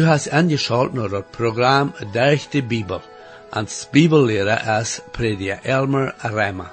Du 0.00 0.06
hast 0.06 0.30
angeschaut 0.30 0.94
naar 0.94 1.10
het 1.10 1.30
programma 1.30 1.92
Durch 2.12 2.48
de 2.48 2.62
Bibel. 2.62 3.00
Als 3.50 3.88
Bibellehrer 3.90 4.80
is 4.80 5.00
prediker 5.10 5.58
Elmer 5.62 6.14
Reimer. 6.18 6.72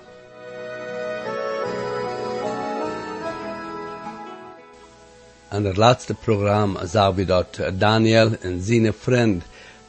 In 5.51 5.65
het 5.65 5.77
laatste 5.77 6.13
programma 6.13 6.85
zagen 6.85 7.15
we 7.15 7.25
dat 7.25 7.59
Daniel 7.73 8.31
en 8.41 8.61
zijn 8.61 8.93
vriend 8.93 9.43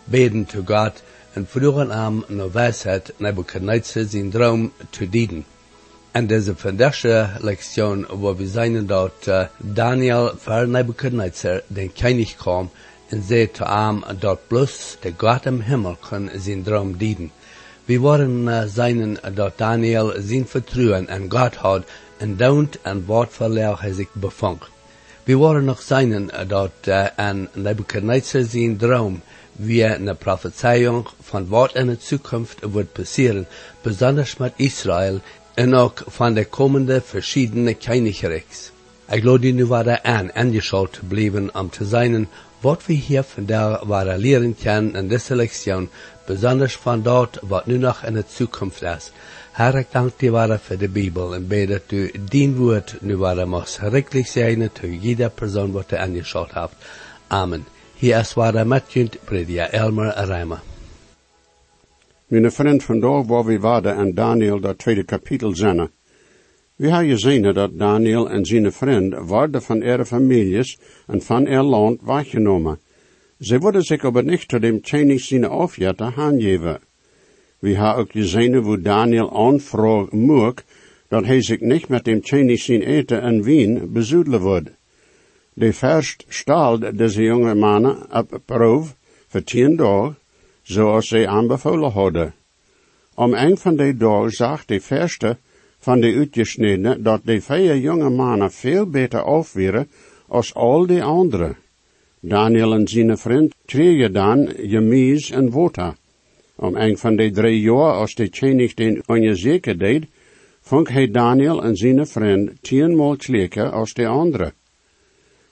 beden 0.04 0.44
to 0.44 0.62
God 0.64 1.02
en 1.32 1.46
vroegen 1.46 1.90
hem 1.90 2.24
naar 2.26 2.52
wijsheid 2.52 3.12
Nebuchadnezzar 3.16 4.04
zijn 4.08 4.30
droom 4.30 4.72
te 4.90 5.08
dienen. 5.08 5.44
En 6.10 6.26
deze 6.26 6.56
vandaagse 6.56 7.30
lektion 7.40 8.06
waar 8.08 8.36
we 8.36 8.48
zijn 8.48 8.86
dat 8.86 9.30
Daniel 9.56 10.32
voor 10.36 10.68
Nebuchadnezzar 10.68 11.62
den 11.66 11.92
koning 11.92 12.36
kwam 12.36 12.70
en 13.08 13.22
zei 13.22 13.50
te 13.50 13.64
hem 13.64 14.02
dat 14.18 14.46
bloos 14.46 14.96
de 15.00 15.12
God 15.16 15.46
im 15.46 15.60
Himmel 15.60 15.96
kon 16.08 16.30
zijn 16.36 16.62
droom 16.62 16.96
dienen. 16.96 17.30
We 17.84 18.00
waren 18.00 18.46
uh, 18.46 18.62
zijn 18.66 19.18
dat 19.34 19.58
Daniel 19.58 20.12
zijn 20.18 20.46
vertrouwen 20.46 21.08
en 21.08 21.30
God 21.30 21.54
had 21.54 21.84
en 22.16 22.36
daunt 22.36 22.78
en 22.82 23.04
wat 23.06 23.28
verleer 23.30 23.80
hij 23.80 23.92
zich 23.92 24.12
bevond. 24.12 24.62
We 25.24 25.36
waren 25.36 25.64
nog 25.64 25.82
zijn 25.82 26.30
dat 26.46 26.72
uh, 26.88 27.06
en 27.16 27.48
Nebuchadnezzar 27.52 28.42
zijn 28.42 28.76
droom 28.76 29.22
wie 29.58 29.84
eine 29.84 30.14
Prophezeiung 30.14 31.08
von 31.20 31.48
wat 31.48 31.74
in 31.74 31.86
der 31.86 32.00
Zukunft 32.00 32.58
wird 32.72 32.92
passieren, 32.92 33.46
besonders 33.82 34.36
mit 34.36 34.52
Israel 34.56 35.20
en 35.54 35.74
ook 35.74 36.02
van 36.06 36.34
de 36.34 36.44
komende 36.44 37.00
verschiedene 37.00 37.74
Königreichs. 37.74 38.70
Ik 39.10 39.22
glaube, 39.22 39.38
die 39.38 39.52
nu 39.52 39.66
waren 39.66 40.04
aan 40.04 40.32
angeschaut 40.32 40.92
te 40.92 41.04
blijven 41.04 41.54
om 41.54 41.70
te 41.70 41.84
zijn 41.84 42.28
wat 42.60 42.86
we 42.86 42.92
hier 42.92 43.22
vandaag 43.22 43.82
waren 43.82 44.18
leren 44.18 44.56
kunnen 44.56 44.94
in 44.94 45.08
deze 45.08 45.34
lektion, 45.34 45.88
besonders 46.26 46.76
van 46.76 47.02
dat 47.02 47.38
wat 47.42 47.66
nu 47.66 47.78
nog 47.78 48.04
in 48.04 48.12
de 48.12 48.24
Zukunft 48.28 48.82
is. 48.82 49.12
Herr, 49.52 49.74
ik 49.74 49.86
dank 49.90 50.18
dir 50.18 50.58
voor 50.62 50.76
de 50.76 50.88
Bibel 50.88 51.34
en 51.34 51.46
bid 51.46 51.68
dat 51.68 51.92
u 51.92 52.10
dien 52.28 52.56
woord 52.56 52.96
nu 53.00 53.16
waren 53.16 53.48
moest 53.48 53.72
schrikkelijk 53.72 54.26
zijn 54.26 54.70
te 54.72 54.98
jeder 54.98 55.30
persoon 55.30 55.72
wat 55.72 55.92
u 55.92 55.96
angeschaut 55.96 56.52
hebt. 56.52 56.74
Amen. 57.26 57.66
Hier 57.94 58.18
is 58.18 58.34
waar 58.34 58.66
met 58.66 58.92
je 58.92 59.08
prediker 59.24 59.70
Elmer 59.70 60.24
Reimer. 60.24 60.60
Mijn 62.26 62.52
vriend 62.52 62.84
vandaag 62.84 63.26
waar 63.26 63.44
we 63.44 63.58
waren 63.58 63.96
en 63.96 64.14
Daniel 64.14 64.60
dat 64.60 64.78
tweede 64.78 65.04
kapitel 65.04 65.54
zijn. 65.54 65.90
We 66.78 66.88
hebben 66.88 67.10
gezien 67.10 67.42
dat 67.42 67.78
Daniel 67.78 68.30
en 68.30 68.46
zijn 68.46 68.72
vriend 68.72 69.14
worden 69.14 69.62
van 69.62 69.82
ihre 69.82 70.06
families 70.06 70.78
en 71.06 71.22
van 71.22 71.46
ihr 71.46 71.62
land 71.62 72.00
weggenomen. 72.02 72.78
Ze 73.40 73.58
worden 73.58 73.82
zich 73.82 74.04
aber 74.04 74.24
niet 74.24 74.48
tot 74.48 74.60
dem 74.60 74.78
Chinese 74.82 75.24
zijn 75.24 75.44
afjetten 75.44 76.14
aangeven. 76.16 76.80
We 77.58 77.68
hebben 77.68 77.96
ook 77.96 78.10
gezien 78.10 78.54
hoe 78.54 78.80
Daniel 78.80 79.46
aanvraag 79.46 80.10
mocht 80.10 80.64
dat 81.08 81.24
hij 81.24 81.42
zich 81.42 81.60
niet 81.60 81.88
met 81.88 82.04
dem 82.04 82.20
Chinese 82.22 82.84
eten 82.84 83.20
en 83.22 83.42
wien 83.42 83.92
bezoedelen 83.92 84.40
wordt. 84.40 84.70
De 85.52 85.72
verst 85.72 86.24
stelde 86.28 86.94
deze 86.94 87.22
jonge 87.22 87.54
mannen 87.54 87.96
op 88.12 88.40
proef 88.44 88.94
voor 89.28 89.44
tien 89.44 89.76
dagen, 89.76 90.16
zoals 90.62 91.08
zij 91.08 91.28
aanbevolen 91.28 91.90
hadden. 91.90 92.34
Om 93.14 93.34
een 93.34 93.58
van 93.58 93.76
die 93.76 93.96
dagen 93.96 94.30
zag 94.30 94.64
de 94.64 94.80
verste 94.80 95.36
van 95.78 96.00
de 96.00 96.14
uitgesnedenen 96.14 97.02
dat 97.02 97.20
de 97.24 97.40
vier 97.40 97.76
jonge 97.76 98.10
mannen 98.10 98.52
veel 98.52 98.86
beter 98.86 99.22
afweren 99.22 99.88
als 100.26 100.54
al 100.54 100.86
die 100.86 101.02
anderen. 101.02 101.56
Daniel 102.20 102.72
en 102.74 102.88
zijn 102.88 103.18
vriend 103.18 103.54
kregen 103.64 104.12
dan 104.12 104.52
jemies 104.62 105.30
en 105.30 105.50
water. 105.50 105.94
Om 106.56 106.76
een 106.76 106.98
van 106.98 107.16
de 107.16 107.30
drie 107.30 107.60
jaar 107.60 107.92
als 107.92 108.14
de 108.14 108.28
tjenig 108.30 108.74
den 108.74 109.02
onzeker 109.06 109.78
deed, 109.78 110.06
vond 110.60 110.88
hij 110.88 111.10
Daniel 111.10 111.62
en 111.62 111.76
zijn 111.76 112.06
vriend 112.06 112.62
tienmaal 112.62 113.14
slechter 113.18 113.70
als 113.70 113.94
de 113.94 114.06
anderen. 114.06 114.52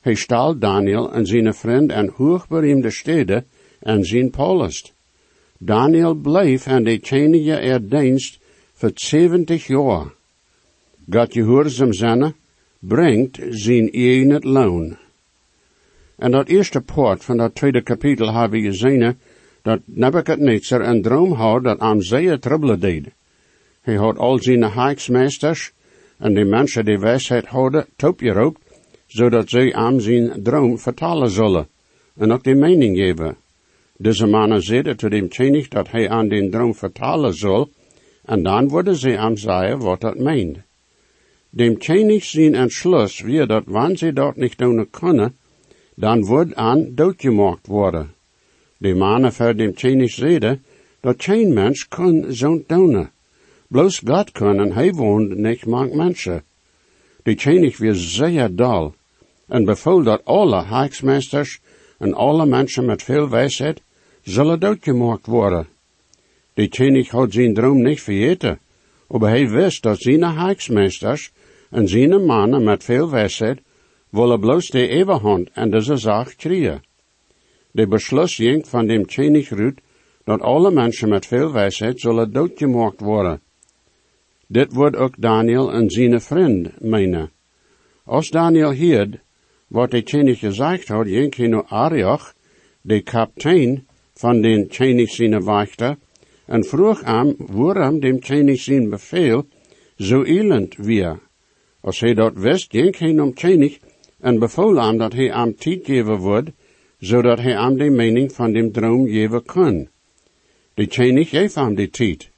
Hij 0.00 0.14
stal 0.14 0.58
Daniel 0.58 1.12
en 1.12 1.26
zijn 1.26 1.54
vriend 1.54 1.90
en 1.90 2.12
hoogbereemde 2.14 2.90
steden 2.90 3.46
en 3.80 4.04
zijn 4.04 4.30
palast. 4.30 4.94
Daniel 5.58 6.14
bleef 6.14 6.66
aan 6.66 6.84
de 6.84 7.00
tjenige 7.00 7.52
er 7.52 7.88
dienst 7.88 8.38
voor 8.76 8.90
70 8.94 9.66
jaar. 9.66 10.06
God 11.10 11.32
gehoorzaam 11.32 11.92
zijn, 11.92 12.34
brengt 12.78 13.38
zijn 13.50 13.92
eigen 13.92 14.40
loon. 14.40 14.96
En 16.16 16.30
dat 16.30 16.48
eerste 16.48 16.80
poort 16.80 17.24
van 17.24 17.36
dat 17.36 17.54
tweede 17.54 17.82
kapitel 17.82 18.32
hebben 18.32 18.60
we 18.60 18.66
gezien 18.66 19.18
dat 19.62 19.80
Nebuchadnezzar 19.84 20.80
een 20.80 21.02
droom 21.02 21.32
had 21.32 21.64
dat 21.64 21.78
aan 21.78 22.02
zeer 22.02 22.38
trouble 22.38 22.78
deed. 22.78 23.06
Hij 23.80 23.94
had 23.94 24.16
al 24.18 24.38
zijn 24.38 24.62
haaksmeesters 24.62 25.72
en 26.18 26.34
de 26.34 26.44
mensen 26.44 26.84
die 26.84 26.98
wijsheid 26.98 27.46
hadden 27.46 27.86
toopgeroopt, 27.96 28.60
zodat 29.06 29.48
zij 29.48 29.74
aan 29.74 30.00
zijn 30.00 30.42
droom 30.42 30.78
vertalen 30.78 31.30
zullen 31.30 31.68
en 32.16 32.32
ook 32.32 32.44
de 32.44 32.54
mening 32.54 32.96
geven. 32.96 33.36
Deze 33.96 34.26
mannen 34.26 34.62
zeiden 34.62 34.96
tot 34.96 35.12
hem 35.12 35.28
tjenig 35.28 35.68
dat 35.68 35.90
hij 35.90 36.08
aan 36.08 36.28
den 36.28 36.50
droom 36.50 36.74
vertalen 36.74 37.34
zal, 37.34 37.70
en 38.26 38.42
dan 38.42 38.68
worden 38.68 38.96
ze 38.96 39.18
aan 39.18 39.36
zeggen 39.36 39.78
wat 39.78 40.00
dat 40.00 40.18
meent. 40.18 40.58
Dem 41.50 41.78
tjenig 41.78 42.24
zijn 42.24 42.54
entschluss 42.54 43.20
weer 43.20 43.46
dat 43.46 43.62
wanneer 43.66 43.96
ze 43.96 44.12
dat 44.12 44.36
niet 44.36 44.58
doen 44.58 44.90
kunnen, 44.90 45.36
dan 45.94 46.24
wordt 46.24 46.54
aan 46.54 46.94
doodgemaakt 46.94 47.66
worden. 47.66 48.14
De 48.78 48.94
mannen 48.94 49.32
voor 49.32 49.56
dem 49.56 49.74
tjenig 49.74 50.10
zeiden 50.10 50.64
dat 51.00 51.22
geen 51.24 51.52
mens 51.52 51.88
kan 51.88 52.24
zo'n 52.28 52.64
doen. 52.66 53.08
Bloos 53.68 53.98
God 53.98 54.32
kan 54.32 54.60
en 54.60 54.72
hij 54.72 54.92
woont 54.92 55.36
niet 55.36 55.66
met 55.66 55.94
mensen. 55.94 56.42
De 57.22 57.34
tjenig 57.34 57.78
weer 57.78 57.94
zeer 57.94 58.54
dal 58.54 58.94
en 59.46 59.64
bevoel 59.64 60.02
dat 60.02 60.24
alle 60.24 60.62
haaksmeesters 60.62 61.60
en 61.98 62.14
alle 62.14 62.46
mensen 62.46 62.84
met 62.84 63.02
veel 63.02 63.28
wijsheid 63.28 63.82
zullen 64.22 64.60
doodgemaakt 64.60 65.26
worden. 65.26 65.66
De 66.56 66.68
tjenig 66.68 67.10
had 67.10 67.32
zijn 67.32 67.54
droom 67.54 67.82
niet 67.82 68.00
vergeten, 68.00 68.58
maar 69.08 69.30
hij 69.30 69.48
wist 69.48 69.82
dat 69.82 70.00
zijn 70.00 70.22
haaksmeesters 70.22 71.32
en 71.70 71.88
zijn 71.88 72.24
mannen 72.24 72.64
met 72.64 72.84
veel 72.84 73.10
wijsheid 73.10 73.60
willen 74.10 74.40
bloos 74.40 74.68
de 74.68 74.88
eeuwehand 74.88 75.50
en 75.52 75.70
deze 75.70 75.96
zaak 75.96 76.34
krieën. 76.36 76.80
De 77.70 77.86
beslus 77.86 78.34
ging 78.34 78.68
van 78.68 78.86
dem 78.86 79.06
tjenig 79.06 79.52
uit 79.52 79.80
dat 80.24 80.40
alle 80.40 80.70
mensen 80.70 81.08
met 81.08 81.26
veel 81.26 81.52
wijsheid 81.52 82.00
zullen 82.00 82.32
doodgemaakt 82.32 83.00
worden. 83.00 83.40
Dit 84.46 84.72
wordt 84.72 84.96
ook 84.96 85.14
Daniel 85.18 85.72
en 85.72 85.90
zijn 85.90 86.20
vriend 86.20 86.80
menen. 86.80 87.30
Als 88.04 88.30
Daniel 88.30 88.70
hierd 88.70 89.18
wat 89.66 89.90
de 89.90 90.02
tjenig 90.02 90.38
gezegd 90.38 90.88
had, 90.88 91.06
ging 91.06 91.36
hij 91.36 91.46
naar 91.46 91.64
Arioch, 91.64 92.34
de 92.80 93.00
kapitein 93.00 93.86
van 94.14 94.40
den 94.40 94.68
tjenig 94.68 95.10
zijn 95.10 95.42
wachter, 95.42 95.96
en 96.46 96.64
vroeg 96.64 97.00
hem 97.04 97.34
waarom 97.38 98.00
dem 98.00 98.20
tjenig 98.20 98.60
zijn 98.60 98.90
bevel 98.90 99.46
zo 99.96 100.22
elend 100.22 100.76
weer. 100.76 101.18
Als 101.80 102.00
hij 102.00 102.14
dat 102.14 102.34
wist, 102.34 102.66
ging 102.70 102.98
hij 102.98 103.20
om 103.20 103.34
tjenig 103.34 103.78
en 104.20 104.40
hem 104.40 104.98
dat 104.98 105.12
hij 105.12 105.26
hem 105.26 105.56
tijd 105.56 105.84
geven 105.84 106.16
wordt, 106.16 106.50
zodat 106.98 107.38
hij 107.38 107.52
hem 107.52 107.76
de 107.76 107.90
mening 107.90 108.32
van 108.32 108.52
dem 108.52 108.72
droom 108.72 109.06
geven 109.06 109.44
kon. 109.44 109.88
De 110.74 110.86
tjenig 110.86 111.28
geef 111.28 111.54
hem 111.54 111.74
de 111.74 111.90
tijd. 111.90 112.30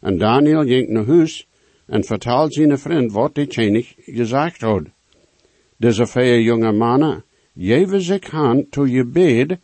En 0.00 0.18
Daniel 0.18 0.64
ging 0.64 0.88
naar 0.88 1.06
huis 1.06 1.46
en 1.86 2.04
vertelde 2.04 2.52
zijn 2.52 2.78
vriend 2.78 3.12
wat 3.12 3.34
de 3.34 3.46
tjenig 3.46 3.94
gezegd 3.96 4.60
had. 4.60 4.82
Deze 5.76 6.06
vier 6.06 6.40
jonge 6.40 6.72
mannen 6.72 7.24
geven 7.58 8.00
zich 8.00 8.30
aan 8.30 8.68
toe 8.68 8.90
je 8.90 9.04
bed, 9.04 9.58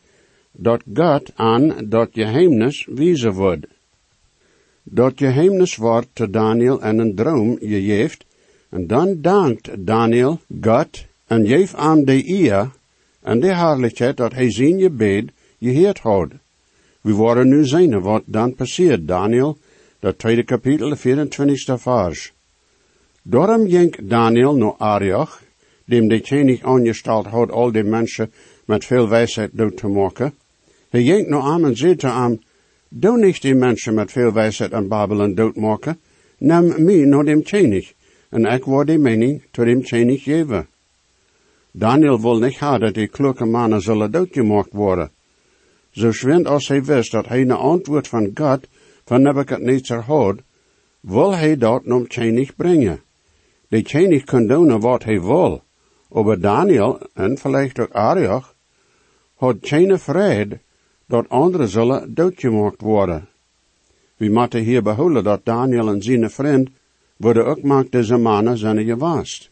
dat 0.53 0.83
God 0.95 1.33
aan 1.35 1.89
dat 1.89 2.09
geheimnis 2.13 2.87
wijzen 2.91 3.33
wordt. 3.33 3.67
Dat 4.83 5.13
geheimnis 5.17 5.77
wordt 5.77 6.09
te 6.13 6.31
Daniel 6.31 6.81
en 6.81 6.99
een 6.99 7.15
droom 7.15 7.57
gegeven, 7.61 8.19
en 8.69 8.87
dan 8.87 9.21
dankt 9.21 9.87
Daniel 9.87 10.41
God 10.61 11.05
en 11.27 11.47
geeft 11.47 11.75
aan 11.75 12.05
de 12.05 12.29
eer 12.29 12.71
en 13.21 13.41
de 13.41 13.55
herrlijkheid 13.55 14.17
dat 14.17 14.33
hij 14.33 14.51
zijn 14.51 14.81
gebed 14.81 15.31
geheerd 15.61 15.99
had. 15.99 16.29
We 17.01 17.13
worden 17.13 17.49
nu 17.49 17.65
zien 17.65 18.01
wat 18.01 18.23
dan 18.27 18.55
passeert, 18.55 19.09
Daniel, 19.09 19.59
dat 19.99 20.19
tweede 20.19 20.43
kapitel, 20.43 20.89
de 20.89 20.97
24 20.97 21.81
vers. 21.81 22.33
Daarom 23.23 23.69
ging 23.69 23.97
Daniel 24.03 24.57
naar 24.57 24.75
Arioch, 24.77 25.43
dem 25.85 26.09
de 26.09 26.21
tjenig 26.21 26.63
aangesteld 26.63 27.27
had 27.27 27.51
al 27.51 27.73
die 27.73 27.85
mensen 27.85 28.33
met 28.65 28.85
veel 28.85 29.09
wijsheid 29.09 29.51
dood 29.53 29.77
te 29.77 29.89
maken. 29.89 30.35
Hij 30.89 31.03
ging 31.03 31.29
naar 31.29 31.43
hem 31.43 31.65
en 31.65 31.77
zei 31.77 31.97
te 31.97 32.09
hem, 32.09 32.41
doe 32.95 33.19
niet 33.19 33.43
die 33.43 33.55
mensen 33.55 33.95
met 33.95 34.13
veel 34.13 34.33
wijsheid 34.33 34.73
aan 34.73 34.89
Babylon 34.89 35.35
doodmaken, 35.35 36.01
neem 36.39 36.85
mij 36.85 37.05
naar 37.05 37.25
dem 37.25 37.43
tjenig, 37.43 37.93
en 38.29 38.45
ik 38.45 38.65
word 38.65 38.87
die 38.87 38.99
mening 38.99 39.43
tot 39.51 39.65
dem 39.65 39.83
tjenig 39.83 40.23
geven. 40.23 40.67
Daniel 41.71 42.21
wil 42.21 42.39
niet 42.39 42.59
hebben 42.59 42.81
dat 42.81 42.95
die 42.95 43.09
kloeke 43.09 43.45
mannen 43.45 43.81
zullen 43.81 44.11
doodgemaakt 44.11 44.73
worden. 44.73 45.11
zo 45.91 46.13
schwind 46.13 46.47
als 46.47 46.69
hij 46.69 46.85
wist 46.85 47.13
dat 47.13 47.27
hij 47.27 47.41
een 47.41 47.51
antwoord 47.51 48.09
van 48.09 48.31
God 48.35 48.67
van 49.05 49.23
Nebuchadnezzar 49.23 50.03
had, 50.03 50.37
wil 51.01 51.35
hij 51.35 51.57
dat 51.57 51.85
nom 51.85 52.09
tjenig 52.09 52.57
brengen. 52.57 53.01
De 53.69 53.83
tjenig 53.83 54.25
kon 54.25 54.47
doen 54.47 54.81
wat 54.81 55.05
hij 55.05 55.21
wil. 55.21 55.63
Aber 56.11 56.41
Daniel, 56.41 57.01
en 57.15 57.39
vielleicht 57.39 57.79
ook 57.79 57.93
Arioch, 57.93 58.55
had 59.35 59.57
geen 59.61 59.99
vrede 59.99 60.61
dat 61.13 61.29
anderen 61.29 61.69
zullen 61.69 62.15
doodgemaakt 62.15 62.81
worden. 62.81 63.29
We 64.17 64.29
moeten 64.29 64.63
hier 64.63 64.83
behouden 64.83 65.25
dat 65.25 65.45
Daniel 65.45 65.89
en 65.89 66.03
zijn 66.03 66.31
vriend 66.31 66.71
worden 67.17 67.47
ook 67.47 67.63
maakt 67.63 67.93
deze 67.93 68.17
mannen 68.17 68.59
zijn 68.59 68.85
gewast. 68.85 69.51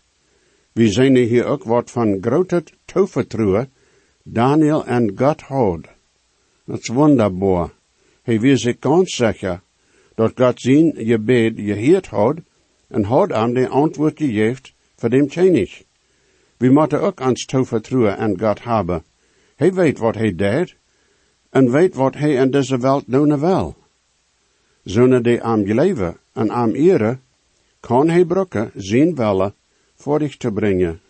We 0.72 0.88
zien 0.88 1.16
hier 1.16 1.44
ook 1.44 1.64
wat 1.64 1.90
van 1.90 2.18
grote 2.20 2.64
tovertrouwen 2.84 3.72
Daniel 4.22 4.86
en 4.86 5.12
God 5.14 5.40
had. 5.40 5.80
Dat 6.64 6.78
is 6.78 6.88
wonderbaar. 6.88 7.70
Hij 8.22 8.40
wist 8.40 8.62
zich 8.62 8.76
ganz 8.80 9.14
zeker 9.16 9.60
dat 10.14 10.32
God 10.34 10.60
zijn 10.60 10.92
gebed 10.96 11.52
geheerd 11.56 12.06
had 12.06 12.36
en 12.88 13.04
had 13.04 13.32
aan 13.32 13.52
de 13.54 13.68
antwoord 13.68 14.18
gegeven 14.18 14.64
voor 14.96 15.10
dem 15.10 15.28
tjenig. 15.28 15.82
We 16.56 16.70
moeten 16.70 17.00
ook 17.00 17.20
ons 17.20 17.44
tovertrouwen 17.44 18.18
aan 18.18 18.38
God 18.38 18.64
hebben. 18.64 19.02
Hij 19.56 19.72
weet 19.72 19.98
wat 19.98 20.14
hij 20.14 20.34
deed 20.34 20.78
en 21.50 21.70
weet 21.70 21.94
wat 21.94 22.14
hij 22.14 22.34
in 22.34 22.50
deze 22.50 22.78
wereld 22.78 23.04
doen 23.06 23.40
wil. 23.40 23.76
Zonder 24.82 25.22
de 25.22 25.42
am 25.42 25.62
leven 25.62 26.16
en 26.32 26.50
am 26.50 26.70
ere 26.70 27.18
kan 27.80 28.08
hij 28.08 28.24
brokken 28.24 28.70
zijn 28.74 29.14
welle 29.14 29.52
voor 29.94 30.18
dich 30.18 30.36
te 30.36 30.52
brengen. 30.52 31.00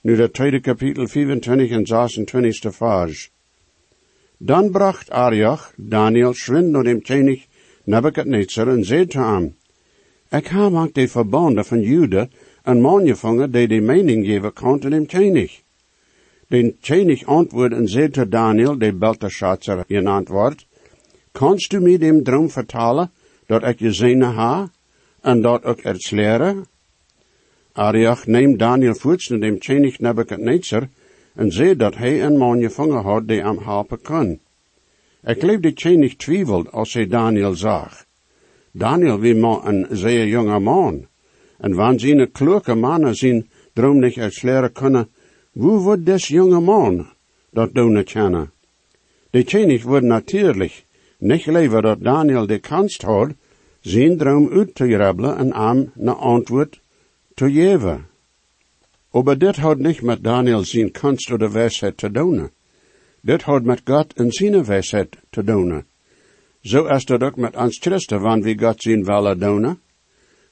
Nu 0.00 0.16
dat 0.16 0.32
tweede 0.32 0.60
kapitel 0.60 1.06
25 1.06 1.70
en 1.70 1.86
26 1.86 2.74
vers. 2.74 3.30
Dan 4.36 4.70
bracht 4.70 5.10
Arioch 5.10 5.72
Daniel 5.76 6.34
schwind 6.34 6.70
naar 6.70 6.82
dem 6.82 7.02
König 7.02 7.46
Nebuchadnezzar 7.84 8.68
en 8.68 8.84
zei 8.84 9.06
te 9.06 9.18
hem, 9.18 9.54
Ik 10.30 10.46
heb 10.46 10.72
ook 10.72 10.94
de 10.94 11.08
verbonden 11.08 11.64
van 11.64 11.80
Jude 11.80 12.28
en 12.62 12.80
man 12.80 13.06
gevangen 13.06 13.50
die 13.50 13.68
de 13.68 13.80
mening 13.80 14.26
geven 14.26 14.52
kon 14.52 14.80
dem 14.80 15.06
König. 15.06 15.62
Den 16.52 16.74
König 16.82 17.24
antwoord 17.26 17.72
en 17.72 17.88
zei 17.88 18.10
te 18.10 18.28
Daniel, 18.28 18.78
de 18.78 18.92
Belteshazzar 18.92 19.84
genannt 19.88 20.28
wordt, 20.28 20.66
Kannst 21.32 21.72
du 21.72 21.80
mir 21.80 21.98
dem 21.98 22.24
droom 22.24 22.50
vertalen, 22.50 23.10
dat 23.46 23.64
ik 23.64 23.78
je 23.78 23.92
zene 23.92 24.24
ha, 24.24 24.70
en 25.22 25.42
dat 25.42 25.66
ik 25.66 25.80
het? 25.80 26.12
Ariach 27.72 28.26
neemt 28.26 28.58
Daniel 28.58 28.94
voets 28.94 29.28
naar 29.28 29.40
dem 29.40 29.58
König 29.58 29.98
Nebuchadnezzar 29.98 30.88
en 31.34 31.52
zei 31.52 31.76
dat 31.76 31.96
hij 31.96 32.22
een 32.24 32.36
man 32.36 32.60
gevangen 32.60 33.02
had 33.02 33.28
die 33.28 33.42
hem 33.42 33.58
helpen 33.58 34.02
kon. 34.02 34.40
Ik 35.24 35.40
geloof 35.40 35.60
de 35.60 35.72
König 35.72 36.16
twijfelt 36.16 36.72
als 36.72 36.92
hij 36.92 37.06
Daniel 37.06 37.54
zag. 37.54 38.04
Daniel 38.72 39.18
wie 39.18 39.34
maar 39.34 39.66
een 39.66 39.86
zeer 39.90 40.26
jonge 40.26 40.58
man. 40.58 41.06
En 41.58 41.74
wanneer 41.74 42.00
zijn 42.00 42.32
kloke 42.32 42.74
mannen 42.74 43.14
zijn 43.14 43.50
droom 43.72 43.98
niet 43.98 44.18
uitsleren 44.18 44.72
kunnen, 44.72 45.08
hoe 45.52 45.78
wordt 45.78 46.06
des 46.06 46.28
jonge 46.28 46.60
man 46.60 47.06
dat 47.50 47.74
doen 47.74 48.04
kennen? 48.04 48.50
De 49.30 49.44
König 49.44 49.82
wordt 49.82 50.06
natuurlijk 50.06 50.84
niet 51.18 51.46
leven 51.46 51.82
dat 51.82 52.02
Daniel 52.02 52.46
de 52.46 52.58
kans 52.58 52.96
had, 52.96 53.30
zijn 53.80 54.16
droom 54.16 54.48
uit 54.52 54.74
te 54.74 54.88
grabbelen 54.88 55.36
en 55.36 55.54
hem 55.54 55.92
een 55.96 56.08
antwoord 56.08 56.80
te 57.34 57.52
geven. 57.52 58.06
Aber 59.10 59.38
dit 59.38 59.56
had 59.56 59.78
niet 59.78 60.02
met 60.02 60.24
Daniel 60.24 60.64
zijn 60.64 60.90
kunst 60.90 61.30
of 61.30 61.38
de 61.38 61.50
wijsheid 61.50 61.96
te 61.96 62.10
doen. 62.10 62.50
Dit 63.20 63.42
had 63.42 63.62
met 63.62 63.80
God 63.84 64.12
en 64.12 64.32
zijn 64.32 64.64
wijsheid 64.64 65.16
te 65.30 65.44
doen. 65.44 65.84
Zo 66.62 66.84
is 66.84 67.04
dat 67.04 67.22
ook 67.22 67.36
met 67.36 67.56
ons 67.56 67.78
christen, 67.78 68.20
wanneer 68.20 68.56
we 68.56 68.64
God 68.64 68.82
zijn 68.82 69.04
willen 69.04 69.38
doen. 69.38 69.80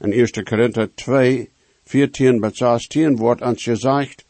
In 0.00 0.12
1 0.12 0.44
Korinther 0.44 0.94
2, 0.94 1.50
14 1.85 2.41
bis 2.41 2.56
16 2.56 3.17
wordt 3.17 3.43
ons 3.43 3.62
gezegd, 3.62 4.25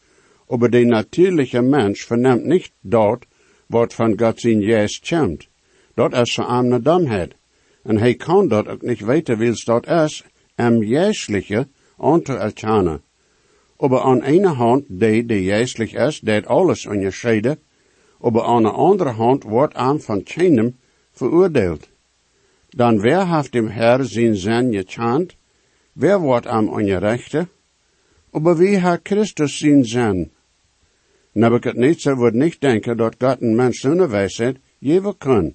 aber 0.51 0.69
de 0.69 0.85
natuurlijke 0.85 1.61
mens 1.61 2.03
verneemt 2.03 2.45
niet 2.45 2.71
dat 2.81 3.25
wat 3.65 3.93
van 3.93 4.19
God 4.19 4.39
zijn 4.39 4.61
juist 4.61 5.07
komt. 5.07 5.47
Dat 5.93 6.13
is 6.13 6.35
hem 6.35 6.71
een 6.71 6.83
domheid. 6.83 7.35
En 7.83 7.97
hij 7.97 8.15
kan 8.15 8.47
dat 8.47 8.67
ook 8.67 8.81
niet 8.81 8.99
weten 8.99 9.37
wils 9.37 9.63
dat 9.63 9.87
is, 9.87 10.23
hem 10.55 10.83
juistliche 10.83 11.67
aan 11.97 12.21
te 12.21 12.33
erkennen. 12.33 13.01
Aber 13.77 14.01
aan 14.01 14.23
ene 14.23 14.47
hand, 14.47 14.83
die 14.87 15.25
die 15.25 15.43
juistlich 15.43 15.93
is, 15.93 16.19
deed 16.19 16.45
alles 16.45 16.85
onderscheiden, 16.85 17.59
aber 18.19 18.43
aan 18.43 18.63
de 18.63 18.71
andere 18.71 19.09
hand 19.09 19.43
wordt 19.43 19.77
hem 19.77 19.99
van 19.99 20.23
keinem 20.23 20.77
veroordeeld. 21.11 21.89
Dan 22.69 22.99
wer 23.01 23.35
heeft 23.35 23.51
dem 23.51 23.67
Herr 23.67 24.05
zijn 24.05 24.35
zin 24.35 24.73
gechant, 24.73 25.35
wer 25.93 26.19
wordt 26.19 26.45
hem 26.45 26.67
ongerechte, 26.67 27.47
aber 28.31 28.57
wie 28.57 28.79
hat 28.79 28.99
Christus 29.03 29.57
zijn 29.57 29.85
zin? 29.85 30.31
Nebuchadnezzar 31.33 32.15
wordt 32.15 32.35
niet 32.35 32.61
denken 32.61 32.97
dat 32.97 33.15
God 33.19 33.41
een 33.41 33.55
mens 33.55 33.79
zonder 33.79 34.09
wijsheid 34.09 34.57
geven 34.81 35.17
kan. 35.17 35.53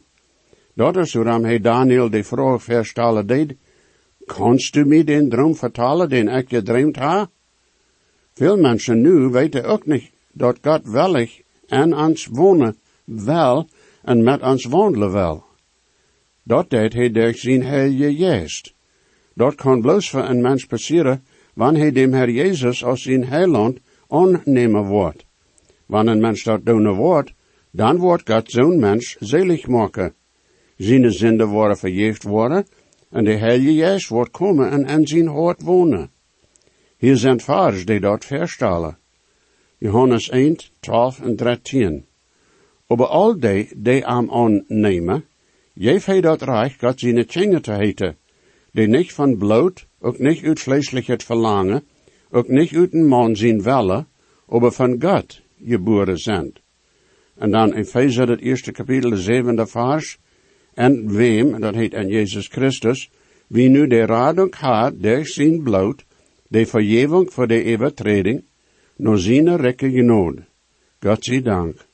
Dat 0.75 0.97
is 0.97 1.13
waarom 1.13 1.45
hij 1.45 1.61
Daniel 1.61 2.11
de 2.11 2.25
vraag 2.25 2.63
verstellen 2.63 3.27
deed, 3.27 3.55
Kannst 4.27 4.75
du 4.75 4.85
mir 4.85 5.05
den 5.05 5.29
droom 5.29 5.55
vertalen 5.55 6.09
den 6.09 6.29
ik 6.29 6.49
gedreamd 6.49 6.97
ha? 6.97 7.31
Veel 8.35 8.57
mensen 8.57 9.01
nu 9.01 9.29
weten 9.31 9.65
ook 9.65 9.87
niet 9.87 10.11
dat 10.33 10.59
God 10.63 10.85
wellig 10.85 11.41
en 11.67 11.97
ons 11.97 12.27
wonen 12.27 12.77
wel 13.05 13.69
en 14.03 14.23
met 14.23 14.43
ons 14.43 14.65
wandelen 14.65 15.13
wel. 15.13 15.45
Dat 16.43 16.71
deed 16.71 16.93
hij 16.93 17.11
door 17.11 17.35
zijn 17.35 17.63
heilige 17.63 18.15
geest. 18.15 18.75
Dat 19.35 19.55
kan 19.55 19.81
bloos 19.81 20.11
voor 20.11 20.25
een 20.25 20.41
mens 20.41 20.67
passeren 20.67 21.25
wanneer 21.55 21.83
hij 21.83 21.93
dem 21.93 22.13
Herr 22.13 22.31
Jezus 22.31 22.85
als 22.85 23.03
zijn 23.03 23.25
heiland 23.25 23.79
aannemen 24.09 24.85
wordt. 24.85 25.26
Wanneer 25.87 26.15
een 26.15 26.21
mens 26.21 26.43
dat 26.43 26.65
doen 26.65 26.95
wordt, 26.95 27.33
dan 27.71 27.97
wordt 27.99 28.31
God 28.31 28.51
zo'n 28.51 28.79
mens 28.79 29.17
zelig 29.21 29.67
maken. 29.67 30.15
Zijn 30.77 31.13
zinden 31.13 31.49
worden 31.49 31.79
vergeefd 31.79 32.23
worden, 32.23 32.67
en 33.11 33.25
de 33.25 33.37
Heilige 33.37 33.85
Geest 33.85 34.09
wordt 34.09 34.31
komen 34.31 34.71
en 34.71 34.85
in 34.87 35.07
zijn 35.07 35.27
hart 35.27 35.63
wonen. 35.63 36.11
Hier 36.97 37.17
zijn 37.17 37.41
vaders 37.41 37.85
die 37.85 38.01
dat 38.01 38.25
verstellen. 38.25 38.99
Johannes 39.79 40.29
1, 40.29 40.57
12 40.81 41.21
en 41.21 41.37
13. 41.37 42.07
Aber 42.87 43.07
al 43.07 43.41
die, 43.41 43.69
die 43.77 44.07
am 44.07 44.31
aannemen, 44.31 45.25
geef 45.75 46.05
hij 46.05 46.21
dat 46.21 46.43
reich, 46.43 46.79
God 46.79 47.01
zijn 47.01 47.27
tjenge 47.27 47.61
te 47.61 47.73
heten, 47.73 48.17
die 48.73 48.87
niet 48.87 49.13
van 49.13 49.37
bloed, 49.37 49.87
ook 50.01 50.19
niet 50.19 50.45
uit 50.45 50.61
vleeselijk 50.61 51.23
verlangen, 51.23 51.85
ook 52.31 52.49
niet 52.49 52.75
uit 52.75 52.93
een 52.93 53.07
man 53.07 53.37
zijn 53.37 53.63
welle, 53.63 54.07
aber 54.47 54.73
van 54.73 54.97
God 55.03 55.41
geboren 55.65 56.19
zijn. 56.19 56.53
En 57.35 57.51
dan 57.51 57.75
in 57.75 57.85
Fezer, 57.85 58.29
het 58.29 58.41
eerste 58.41 58.73
kapitel, 58.73 59.11
de 59.11 59.17
zevende 59.17 59.67
vers, 59.67 60.19
en 60.75 61.13
wem, 61.17 61.61
dat 61.61 61.75
heet 61.75 61.95
en 61.95 62.09
Jezus 62.09 62.49
Christus, 62.49 63.11
wie 63.47 63.69
nu 63.69 63.87
de 63.87 64.07
radung 64.07 64.55
had 64.55 65.03
durch 65.03 65.29
zijn 65.29 65.63
bloed, 65.63 66.05
de 66.49 66.67
vergeving 66.67 67.33
voor 67.33 67.47
de 67.47 67.65
overtreding, 67.65 68.45
nur 68.97 69.19
zijn 69.19 69.57
rekke 69.57 69.91
genode. 69.91 70.45
Gott 71.01 71.25
sei 71.25 71.43
Dank. 71.43 71.87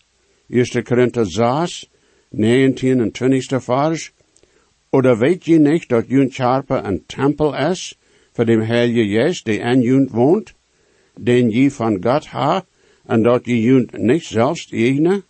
1. 0.49 0.83
Korinther 0.83 1.27
6, 1.27 1.91
19 2.31 3.01
en 3.01 3.11
20 3.11 3.65
vers. 3.65 4.13
Oder 4.91 5.19
weet 5.19 5.45
je 5.45 5.59
niet 5.59 5.89
dat 5.89 6.09
jun 6.09 6.31
Charpe 6.31 6.75
een 6.75 7.03
tempel 7.07 7.57
is, 7.57 7.99
voor 8.33 8.45
dem 8.45 8.61
Heilige 8.61 9.09
Geest, 9.09 9.45
die 9.45 9.59
in 9.59 9.81
jun 9.81 10.09
woont, 10.11 10.55
den 11.15 11.51
je 11.51 11.71
van 11.71 12.03
God 12.03 12.27
ha, 12.27 12.65
en 13.07 13.23
dat 13.23 13.45
je 13.45 13.61
jun 13.61 13.89
niet 13.93 14.25
zelfs 14.25 14.71
eigen? 14.71 15.25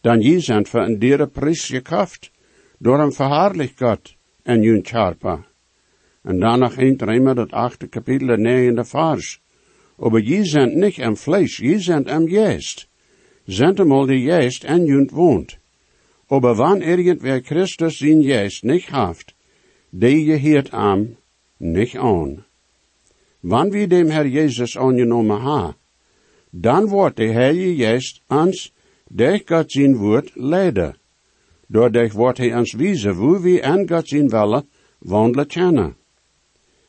Dan 0.00 0.20
je 0.20 0.60
voor 0.62 0.80
een 0.80 0.98
diere 0.98 1.26
prijs 1.26 1.66
gekauft, 1.66 2.30
door 2.78 3.00
een 3.00 3.12
verhaarlijk 3.12 3.72
God 3.76 4.14
en 4.42 4.62
jun 4.62 4.80
Charpe. 4.82 5.44
En 6.22 6.38
daarna 6.38 6.68
ging 6.68 7.00
er 7.00 7.34
dat 7.34 7.50
achte 7.50 7.86
kapitel, 7.86 8.26
de 8.26 8.38
negende 8.38 8.84
vers. 8.84 9.40
Aber 9.98 10.22
je 10.22 10.44
zijn 10.44 10.78
niet 10.78 11.00
am 11.00 11.16
Fleisch, 11.16 11.58
je 11.58 11.78
zijn 11.78 12.08
am 12.08 12.28
Geest. 12.28 12.88
Zijn 13.44 13.78
eenmaal 13.78 14.06
de 14.06 14.20
Geest 14.20 14.64
en 14.64 14.84
junt 14.84 15.10
woont. 15.10 15.58
Aber 16.26 16.54
wann 16.54 16.80
irgendwer 16.80 17.42
Christus 17.42 17.96
zijn 17.96 18.22
Geest 18.22 18.62
nicht 18.62 18.88
haft, 18.88 19.34
die 19.90 20.24
je 20.24 20.36
hiert 20.36 20.70
am 20.70 21.16
nicht 21.58 21.96
an. 21.96 22.44
Wann 23.40 23.72
wir 23.72 23.88
dem 23.88 24.10
Herr 24.10 24.26
Jesus 24.26 24.76
angenommen 24.76 25.42
ha, 25.42 25.76
dann 26.52 26.90
wordt 26.90 27.16
de 27.16 27.32
Heilige 27.32 27.74
Geest 27.76 28.20
ans, 28.28 28.72
durch 29.08 29.46
Gott 29.46 29.72
zijn 29.72 29.96
woord 29.96 30.30
leiden. 30.34 30.96
Doordat 31.66 32.12
wordt 32.12 32.38
hij 32.38 32.54
ons 32.54 32.72
wijzen, 32.72 33.14
hoe 33.14 33.40
we 33.40 33.62
aan 33.62 33.88
God 33.88 34.08
zijn 34.08 34.28
willen 34.28 34.68
wandelen 34.98 35.46
kennen. 35.46 35.96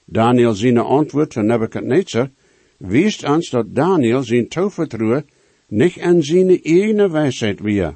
Daniel 0.06 0.54
zijn 0.54 0.78
antwoord 0.78 1.38
aan 1.38 1.46
Nebuchadnezzar 1.46 2.30
wiest 2.78 3.24
ons 3.24 3.50
dat 3.50 3.76
Daniel 3.76 4.24
zijn 4.24 4.48
tovertrouwen 4.48 5.26
niet 5.68 6.00
aan 6.00 6.24
zijn 6.24 6.62
eigen 6.64 7.12
wijsheid 7.12 7.60
weer, 7.60 7.96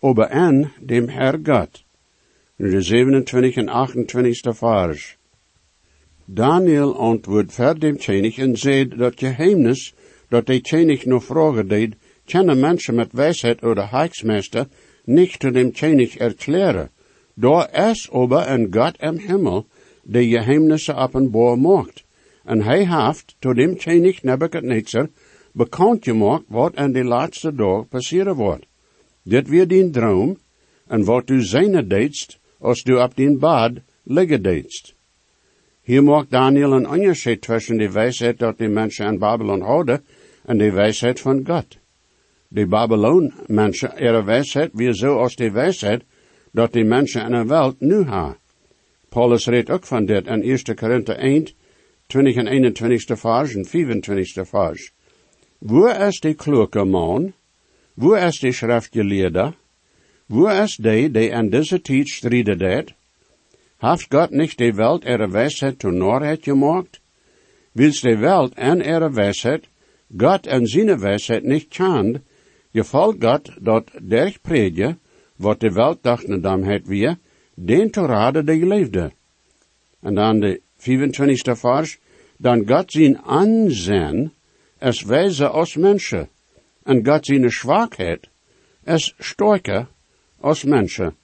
aber 0.00 0.28
an 0.28 0.72
dem 0.80 1.08
Herr 1.08 1.38
Gott. 1.42 1.84
In 2.56 2.70
de 2.70 2.82
27 2.82 3.56
en 3.56 3.68
28 3.68 4.56
vers. 4.56 5.16
Daniel 6.24 6.96
antwoordt 6.96 7.52
ver 7.52 7.78
dem 7.78 7.96
König 7.96 8.38
en 8.38 8.56
zei 8.56 8.88
dat 8.88 9.18
geheimnis 9.18 9.94
dat 10.34 10.46
de 10.46 10.60
König 10.60 11.04
nog 11.06 11.24
vragen 11.24 11.68
deed, 11.68 11.94
kunnen 12.24 12.60
mensen 12.60 12.94
met 12.94 13.12
wijsheid 13.12 13.62
oder 13.62 13.90
Heiksmeester 13.90 14.66
nicht 15.04 15.40
zu 15.42 15.50
dem 15.50 15.72
König 15.72 16.16
erklären. 16.16 16.88
Da 17.34 17.68
es 17.72 18.08
aber 18.12 18.46
en 18.46 18.72
Gott 18.72 18.96
im 19.00 19.18
Himmel 19.18 19.66
de 20.02 20.28
geheimnisse 20.28 20.94
openbaar 20.94 21.58
macht. 21.58 22.04
En 22.44 22.62
hij 22.62 22.86
heeft 22.86 23.36
tot 23.38 23.56
dem 23.56 23.76
König 23.76 24.22
Nebuchadnezzar 24.22 25.08
bekend 25.52 26.04
gemaakt 26.04 26.44
wat 26.48 26.74
in 26.74 26.92
de 26.92 27.04
laatste 27.04 27.54
dag 27.54 27.88
passeren 27.88 28.34
wordt. 28.34 28.66
Dit 29.22 29.48
weer 29.48 29.68
die 29.68 29.90
droom, 29.90 30.38
en 30.86 31.04
wat 31.04 31.30
u 31.30 31.42
zijne 31.42 31.86
deedst, 31.86 32.38
als 32.58 32.82
du 32.82 33.02
op 33.02 33.16
die 33.16 33.36
bad 33.36 33.72
liggen 34.02 34.42
deedst. 34.42 34.94
Hier 35.82 36.02
maakt 36.02 36.30
Daniel 36.30 36.72
een 36.72 36.88
onderscheid 36.88 37.40
tussen 37.40 37.78
de 37.78 37.90
wijsheid 37.90 38.38
dat 38.38 38.58
die 38.58 38.68
mensen 38.68 39.06
in 39.06 39.18
Babylon 39.18 39.60
hadden 39.60 40.04
en 40.44 40.58
de 40.58 40.72
wijsheid 40.72 41.20
van 41.20 41.46
God. 41.46 41.78
De 42.48 42.66
Babylon 42.66 43.32
mensen, 43.46 43.92
ihre 43.98 44.24
wijsheid 44.24 44.70
weer 44.72 44.94
zo 44.94 45.18
als 45.18 45.36
de 45.36 45.50
wijsheid 45.50 46.02
dat 46.52 46.72
die 46.72 46.84
mensen 46.84 47.24
in 47.24 47.30
de 47.30 47.44
wereld 47.44 47.80
nu 47.80 47.94
hebben. 47.94 48.36
Paulus 49.08 49.46
redt 49.46 49.70
ook 49.70 49.84
van 49.86 50.06
dit 50.06 50.26
in 50.26 50.42
1 50.42 50.74
Korinthe 50.74 51.14
1, 51.14 51.48
20 52.06 52.36
en 52.36 52.46
21 52.46 53.18
vers 53.18 53.54
en 53.54 53.64
25 53.64 54.48
vers. 54.48 54.92
Wo 55.58 55.86
is 55.86 56.20
de 56.20 56.34
kloke 56.34 56.84
man? 56.84 57.32
Wo 57.94 58.14
is 58.14 58.40
de 58.40 58.52
schriftgeleerde? 58.52 59.54
Wo 60.26 60.46
is 60.48 60.76
de, 60.76 61.10
die 61.10 61.30
in 61.30 61.50
deze 61.50 61.80
tijd 61.80 62.08
strijden 62.08 62.58
deed? 62.58 62.94
Heeft 63.78 64.06
God 64.08 64.30
nicht 64.30 64.58
de 64.58 64.72
Welt 64.74 65.04
ihre 65.04 65.28
Weisheit 65.28 65.80
zu 65.80 65.90
Norheit 65.90 66.42
gemacht? 66.42 67.00
Wils 67.72 68.00
de 68.00 68.16
Welt 68.16 68.54
en 68.54 68.80
ihre 68.80 69.10
Weisheit 69.10 69.68
Gott 70.08 70.46
en 70.46 70.66
seine 70.66 71.00
Weisheit 71.00 71.44
nicht 71.44 71.70
kennt, 71.70 72.20
gefällt 72.72 73.20
Gott 73.20 73.52
dat 73.60 73.90
der 74.00 74.32
predje, 74.42 74.96
wat 75.36 75.60
de 75.60 75.74
Welt 75.74 76.02
dachten 76.02 76.42
dan 76.42 76.64
het 76.64 76.88
wir, 76.88 77.18
den 77.54 77.90
te 77.90 78.06
raden 78.06 78.46
die 78.46 78.66
leefde. 78.66 79.12
En 80.02 80.14
dan 80.14 80.40
de 80.40 80.60
25 80.76 81.58
vers, 81.58 81.98
dan 82.36 82.66
Gott 82.66 82.92
zijn 82.92 83.18
aanzien 83.22 84.32
es 84.78 85.02
wijze 85.02 85.48
als 85.48 85.76
mensen, 85.76 86.28
en 86.82 87.06
Gott 87.06 87.26
zijn 87.26 87.50
zwakheid 87.50 88.28
es 88.84 89.14
sterker 89.18 89.86
als 90.40 90.64
mensen. 90.64 91.16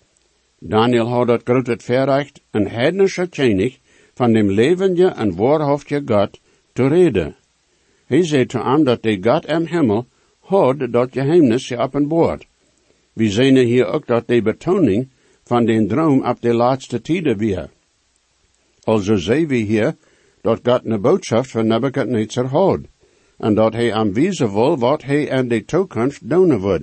Daniel 0.59 1.09
had 1.09 1.27
dat 1.27 1.43
grote 1.45 1.77
verrecht, 1.79 2.41
een 2.51 2.69
heidnische 2.69 3.29
koning 3.29 3.79
van 4.15 4.33
dem 4.33 4.51
levende 4.51 5.07
en 5.07 5.37
waarhaftige 5.37 6.03
God 6.07 6.41
te 6.73 6.89
reden. 6.89 7.37
Hij 8.11 8.25
zei 8.25 8.47
te 8.47 8.59
hem 8.59 8.85
dat 8.85 9.03
de 9.03 9.19
God 9.23 9.47
im 9.47 9.67
Himmel 9.67 10.07
had 10.41 10.77
dat 10.91 11.13
geheimnis 11.13 11.67
geopenbaard. 11.67 12.47
We 13.13 13.31
zien 13.31 13.57
hier 13.57 13.87
ook 13.87 14.07
dat 14.07 14.29
de 14.29 14.43
betoning 14.43 15.09
van 15.45 15.65
den 15.65 15.89
droom 15.89 16.25
op 16.27 16.41
de 16.41 16.55
laatste 16.55 17.01
tijden 17.01 17.37
weer. 17.37 17.71
Also 18.85 19.17
zien 19.17 19.47
we 19.49 19.57
hier 19.57 19.97
dat 20.41 20.61
God 20.63 20.81
een 20.85 21.01
boodschap 21.01 21.47
van 21.47 21.67
Nebuchadnezzar 21.67 22.47
had, 22.47 22.81
en 23.39 23.55
dat 23.55 23.73
hij 23.73 23.93
aanwijzen 23.93 24.53
wil 24.53 24.79
wat 24.79 25.03
hij 25.03 25.25
in 25.25 25.49
de 25.49 25.65
toekomst 25.65 26.29
doen 26.29 26.61
wil. 26.61 26.83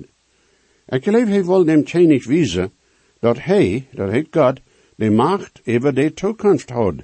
Ik 0.86 1.04
geloof 1.04 1.28
hij 1.28 1.44
wil 1.44 1.64
dem 1.64 1.84
koning 1.84 2.24
wijzen 2.24 2.72
dat 3.20 3.38
hij, 3.40 3.86
dat 3.90 4.10
heet 4.10 4.26
God, 4.30 4.60
de 4.94 5.10
macht 5.10 5.60
over 5.66 5.94
de 5.94 6.12
toekomst 6.12 6.70
had. 6.70 6.94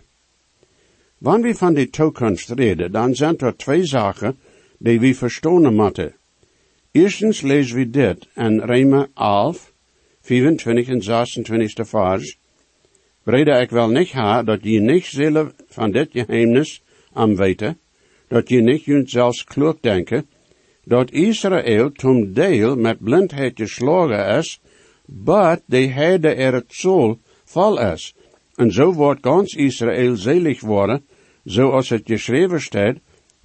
Wanneer 1.24 1.52
we 1.52 1.54
van 1.54 1.74
de 1.74 1.90
toekomst 1.90 2.50
reden, 2.50 2.92
dan 2.92 3.14
zijn 3.14 3.38
er 3.38 3.56
twee 3.56 3.84
zaken 3.84 4.36
die 4.78 5.00
we 5.00 5.14
verstaan 5.14 5.74
moeten. 5.74 6.14
Eerstens 6.90 7.40
lezen 7.40 7.76
we 7.76 7.90
dit 7.90 8.28
in 8.34 8.60
Rema 8.60 9.08
11, 9.14 9.72
24 10.20 10.88
en 10.88 11.02
26 11.02 11.88
vers. 11.88 12.38
Brede 13.22 13.50
ik 13.50 13.70
wel 13.70 13.88
niet 13.88 14.12
ha, 14.12 14.42
dat 14.42 14.58
je 14.62 14.80
niet 14.80 15.04
zullen 15.04 15.52
van 15.66 15.90
dit 15.90 16.08
geheimnis 16.12 16.82
am 17.12 17.36
weten, 17.36 17.78
dat 18.28 18.48
je 18.48 18.60
niet 18.60 18.84
junt 18.84 19.10
zelfs 19.10 19.44
klug 19.44 19.76
denken, 19.80 20.26
dat 20.84 21.10
Israël 21.10 21.92
tom 21.92 22.32
deel 22.32 22.76
met 22.76 22.98
blindheid 22.98 23.52
geslagen 23.54 24.38
is, 24.38 24.60
but 25.06 25.62
de 25.66 25.86
heide 25.86 26.34
er 26.34 26.52
het 26.52 26.74
zool 26.74 27.18
is. 27.92 28.14
En 28.54 28.72
zo 28.72 28.92
wordt 28.92 29.26
gans 29.26 29.54
Israël 29.54 30.16
zelig 30.16 30.60
worden, 30.60 31.04
zoals 31.44 31.88
het 31.88 32.02
geschreven 32.04 32.60
staat, 32.60 32.96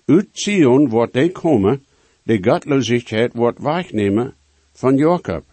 uit 0.05 0.27
Zion 0.31 0.89
wordt 0.89 1.13
hij 1.13 1.29
komen, 1.29 1.85
de 2.23 2.37
godloosheid 2.41 3.33
wordt 3.33 3.59
wegnemen 3.59 4.35
van 4.71 4.97
Jacob. 4.97 5.43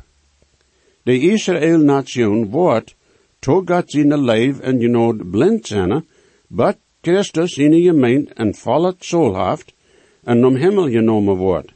De 1.02 1.20
Israël-nation 1.20 2.50
wordt, 2.50 2.94
to 3.38 3.62
God 3.64 3.90
zijn 3.90 4.20
leven 4.20 4.62
en 4.62 4.80
genood 4.80 5.30
blind 5.30 5.66
zijn, 5.66 6.04
but 6.48 6.76
Christus 7.00 7.56
in 7.56 7.82
gemeente 7.82 8.34
en 8.34 8.54
volle 8.54 8.94
zool 8.98 9.48
heeft, 9.48 9.75
en 10.25 10.44
om 10.44 10.56
hemel 10.56 10.90
genomen 10.90 11.36
wordt. 11.36 11.72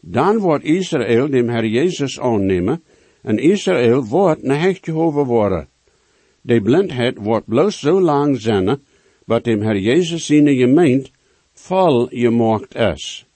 Dan 0.00 0.38
wordt 0.38 0.64
Israël 0.64 1.30
dem 1.30 1.48
Herr 1.48 1.66
Jezus 1.66 2.20
aannemen, 2.20 2.82
en 3.22 3.38
Israël 3.38 4.04
wordt 4.04 4.42
naar 4.42 4.78
Jehovah 4.80 5.26
worden. 5.26 5.68
De 6.40 6.60
blindheid 6.60 7.18
wordt 7.18 7.46
bloos 7.46 7.78
zo 7.78 8.00
lang 8.00 8.40
zijn, 8.40 8.80
wat 9.24 9.44
dem 9.44 9.62
Herr 9.62 9.78
Jezus 9.78 10.30
in 10.30 10.46
gemeente 10.56 11.10
vol 11.52 12.06
gemaakt 12.10 12.74
is. 12.74 13.26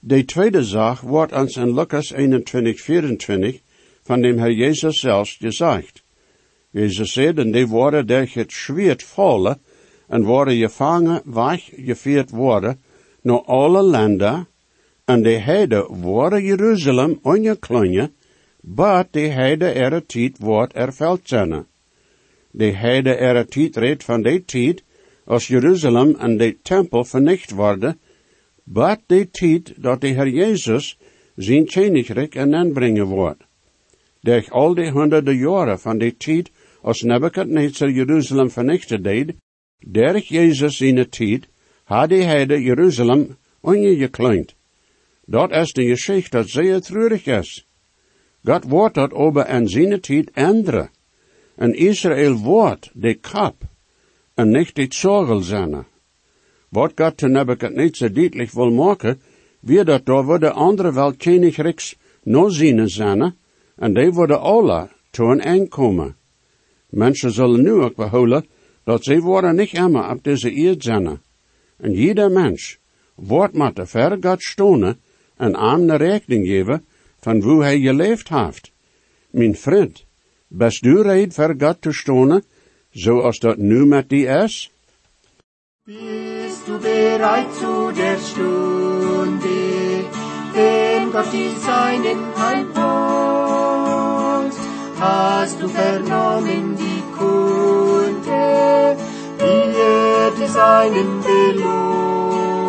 De 0.00 0.24
tweede 0.24 0.64
zaak 0.64 1.00
wordt 1.00 1.32
ons 1.32 1.56
in 1.56 1.74
Lucas 1.74 2.12
21, 2.12 2.80
24 2.80 3.60
van 4.02 4.22
dem 4.22 4.38
Herr 4.38 4.52
Jezus 4.52 5.00
zelfs 5.00 5.36
gezegd. 5.40 6.02
Jezus 6.70 7.12
zei, 7.12 7.32
en 7.34 7.52
die 7.52 7.66
worden 7.66 8.06
der 8.06 8.30
het 8.32 8.52
schwert 8.52 9.02
vallen 9.02 9.60
en 10.08 10.24
worden 10.24 10.56
gevangen 10.56 11.22
weggeveerd 11.24 12.30
worden 12.30 12.80
naar 13.22 13.42
alle 13.42 13.82
landen 13.82 14.46
en 15.04 15.22
de 15.22 15.38
heide 15.38 15.88
worden 15.90 16.42
Jeruzalem 16.42 17.18
ongeklonen, 17.22 18.12
but 18.60 19.12
de 19.12 19.28
heide 19.28 19.66
er 19.66 20.06
tijd 20.06 20.38
wordt 20.38 20.72
erveld 20.72 21.20
zijn. 21.24 21.66
De 22.50 22.72
heide 22.72 23.14
er 23.14 23.46
tijd 23.46 23.76
redt 23.76 24.04
van 24.04 24.22
de 24.22 24.44
tijd 24.44 24.82
als 25.24 25.46
Jeruzalem 25.46 26.14
en 26.18 26.36
de 26.36 26.56
tempel 26.62 27.04
vernicht 27.04 27.50
worden, 27.50 27.98
but 28.64 28.98
de 29.06 29.30
tijd 29.30 29.74
dat 29.76 30.00
de 30.00 30.06
Heer 30.06 30.28
Jezus 30.28 30.98
zijn 31.36 31.66
koninkrijk 31.66 32.34
en 32.34 32.54
aanbrengen 32.54 33.06
wordt. 33.06 33.42
Durch 34.20 34.50
al 34.50 34.74
die 34.74 34.90
honderden 34.90 35.36
jaren 35.36 35.78
van 35.78 35.98
de 35.98 36.16
tijd 36.16 36.50
als 36.82 37.02
Nebuchadnezzar 37.02 37.90
Jeruzalem 37.90 38.50
vernichten 38.50 39.02
deed, 39.02 39.34
durch 39.78 40.28
Jezus 40.28 40.78
de 40.78 41.08
tijd, 41.08 41.48
had 41.84 42.08
de 42.08 42.22
heide 42.22 42.62
Jeruzalem 42.62 43.36
ongekleund. 43.60 44.54
Dat 45.26 45.50
is 45.50 45.72
de 45.72 45.84
geschichte 45.84 46.36
dat 46.36 46.48
zeer 46.48 46.80
treurig 46.80 47.26
is. 47.26 47.66
God 48.44 48.64
wordt 48.64 48.94
dat 48.94 49.12
over 49.12 49.48
in 49.48 49.68
zijn 49.68 50.00
tijd 50.00 50.30
änderen. 50.30 50.90
En 51.58 51.74
Israël 51.74 52.36
wordt 52.36 52.90
de 52.94 53.14
kap 53.14 53.56
en 54.34 54.50
niet 54.50 54.74
de 54.74 54.86
zorgel 54.88 55.40
zijn. 55.40 55.86
Wat 56.68 56.92
God 56.94 57.16
te 57.16 57.28
Nebuchadnezzar 57.28 58.12
duidelijk 58.12 58.50
wil 58.50 58.70
maken, 58.70 59.20
wie 59.60 59.84
dat 59.84 60.06
daar 60.06 60.24
worden 60.24 60.54
andere 60.54 60.92
wel 60.92 61.16
koninkrijks 61.16 61.96
no 62.22 62.48
zien 62.48 62.88
zijn, 62.88 63.36
en 63.76 63.94
die 63.94 64.12
worden 64.12 64.40
alle 64.40 64.88
te 65.10 65.22
een 65.22 65.40
eind 65.40 65.68
komen. 65.68 66.16
Mensen 66.90 67.32
zullen 67.32 67.62
nu 67.62 67.70
ook 67.70 67.96
behouden 67.96 68.46
dat 68.84 69.04
ze 69.04 69.20
worden 69.20 69.56
niet 69.56 69.72
immer 69.72 70.10
op 70.10 70.24
deze 70.24 70.52
eerd 70.52 70.82
zijn. 70.82 71.20
En 71.76 71.92
jeder 71.92 72.30
mens 72.30 72.78
wordt 73.14 73.54
met 73.54 73.80
ver 73.82 74.18
God 74.20 74.42
stonen 74.42 75.00
en 75.36 75.56
aan 75.56 75.86
de 75.86 75.96
rekening 75.96 76.46
geven 76.46 76.84
van 77.20 77.42
hoe 77.42 77.62
hij 77.62 77.80
geleefd 77.80 78.28
heeft. 78.28 78.72
Mijn 79.30 79.56
vriend, 79.56 80.04
best 80.48 80.82
du 80.82 81.02
reed 81.02 81.34
ver 81.34 81.54
God 81.54 81.80
te 81.82 81.92
stonen, 81.92 82.42
zoals 82.90 83.38
dat 83.38 83.58
nu 83.58 83.86
met 83.86 84.08
die 84.08 84.26
is? 84.26 84.70
Bist 85.84 86.66
du 86.66 86.78
bereit 86.78 87.54
zu 87.54 87.92
der 87.92 88.18
Stunde, 88.18 90.04
wenn 90.52 91.10
Gott 91.12 91.32
die 91.32 91.54
Seinen 91.64 92.34
heimholt? 92.36 93.28
Hast 94.98 95.60
du 95.60 95.68
vernommen 95.68 96.76
die 96.76 97.02
Kunde, 97.16 98.96
wie 99.38 99.76
er 99.80 100.30
die 100.38 100.48
Seinen 100.52 101.20
belohnt, 101.22 102.62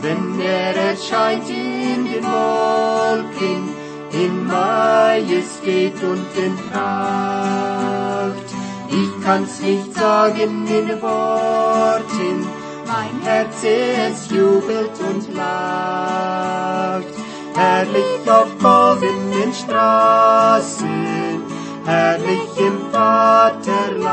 wenn 0.00 0.40
er 0.40 0.76
erscheint 0.76 1.48
in 1.48 2.04
den 2.04 2.24
Wolken, 2.24 3.77
in 4.12 4.46
Majestät 4.46 6.02
und 6.02 6.26
in 6.36 6.56
Pracht. 6.70 8.48
Ich 8.88 9.24
kann's 9.24 9.60
nicht 9.60 9.94
sagen 9.94 10.66
in 10.66 11.02
Worten, 11.02 12.46
mein 12.86 13.20
Herz 13.22 13.62
es 13.62 14.30
jubelt 14.30 14.98
und 15.00 15.34
lacht. 15.34 17.14
Herrlich 17.54 18.30
auf 18.30 18.56
goldenen 18.58 19.52
Straßen, 19.52 21.42
herrlich 21.84 22.56
im 22.56 22.90
Vaterland. 22.92 24.08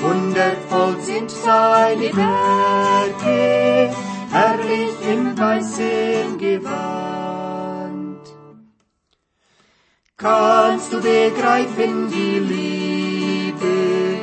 Wundervoll 0.00 0.96
sind 1.00 1.30
seine 1.30 2.10
Werke, 2.16 3.90
herrlich 4.30 4.94
im 5.08 5.38
weißen 5.38 6.38
Gewand. 6.38 7.07
Kannst 10.20 10.92
du 10.92 11.00
begreifen 11.00 12.10
die 12.10 12.40
Liebe, 12.40 14.18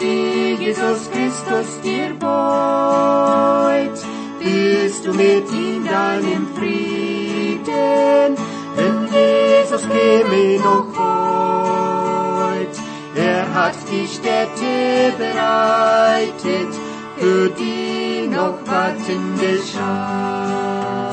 die 0.00 0.54
Jesus 0.58 1.10
Christus 1.10 1.82
dir 1.82 2.14
beut? 2.18 3.98
Bist 4.38 5.04
du 5.04 5.12
mit 5.12 5.52
ihm 5.52 5.84
dann 5.84 6.24
im 6.32 6.46
Frieden, 6.56 8.38
wenn 8.74 9.06
Jesus 9.12 9.86
käme 9.86 10.60
noch 10.60 10.88
heut? 10.96 12.76
Er 13.14 13.44
hat 13.52 13.76
die 13.92 14.08
Städte 14.08 15.12
bereitet 15.18 16.74
für 17.18 17.50
die 17.50 18.28
noch 18.28 18.66
wartende 18.66 19.58
Schar, 19.70 21.03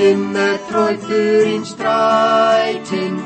immer 0.00 0.58
treu 0.70 0.96
für 0.98 1.44
ihn 1.44 1.64
streiten. 1.64 3.22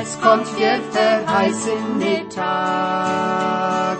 Es 0.00 0.20
kommt 0.20 0.46
der 0.58 0.80
verheißene 0.92 2.28
Tag, 2.28 3.98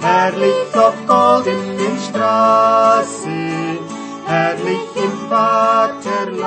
herrlich 0.00 0.74
auf 0.74 0.94
goldenen 1.06 1.98
Straßen, 2.08 3.78
herrlich 4.26 4.96
im 4.96 5.12
Vaterland. 5.28 6.42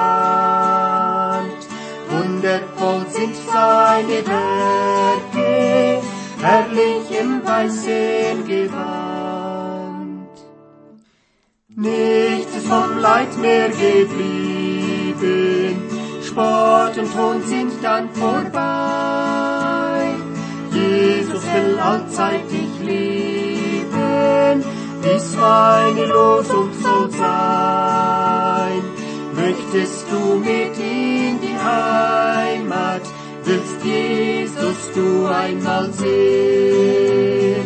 Wundervoll 2.10 3.06
sind 3.10 3.36
seine 3.52 4.26
Werke, 4.26 6.02
herrlich 6.42 7.20
im 7.20 7.46
weißen 7.46 8.48
Gewand. 8.48 9.06
Nichts 11.76 12.56
vom 12.68 13.00
Leid 13.00 13.38
mehr 13.38 13.68
geblieben, 13.70 14.55
Sport 16.24 16.98
und 16.98 17.14
Ton 17.14 17.42
sind 17.44 17.72
dann 17.82 18.10
vorbei. 18.10 18.56
Jesus 20.72 21.44
will 21.44 21.80
allzeit 21.80 22.44
dich 22.52 22.80
lieben, 22.82 24.64
dies 25.04 25.36
meine 25.36 26.06
Losung 26.06 26.70
soll 26.82 27.10
sein. 27.12 28.82
Möchtest 29.34 30.06
du 30.12 30.36
mit 30.40 30.78
in 30.78 31.40
die 31.40 31.58
Heimat, 31.58 33.04
willst 33.46 33.84
Jesus 33.84 34.92
du 34.94 35.28
einmal 35.28 35.92
sehen. 35.94 37.66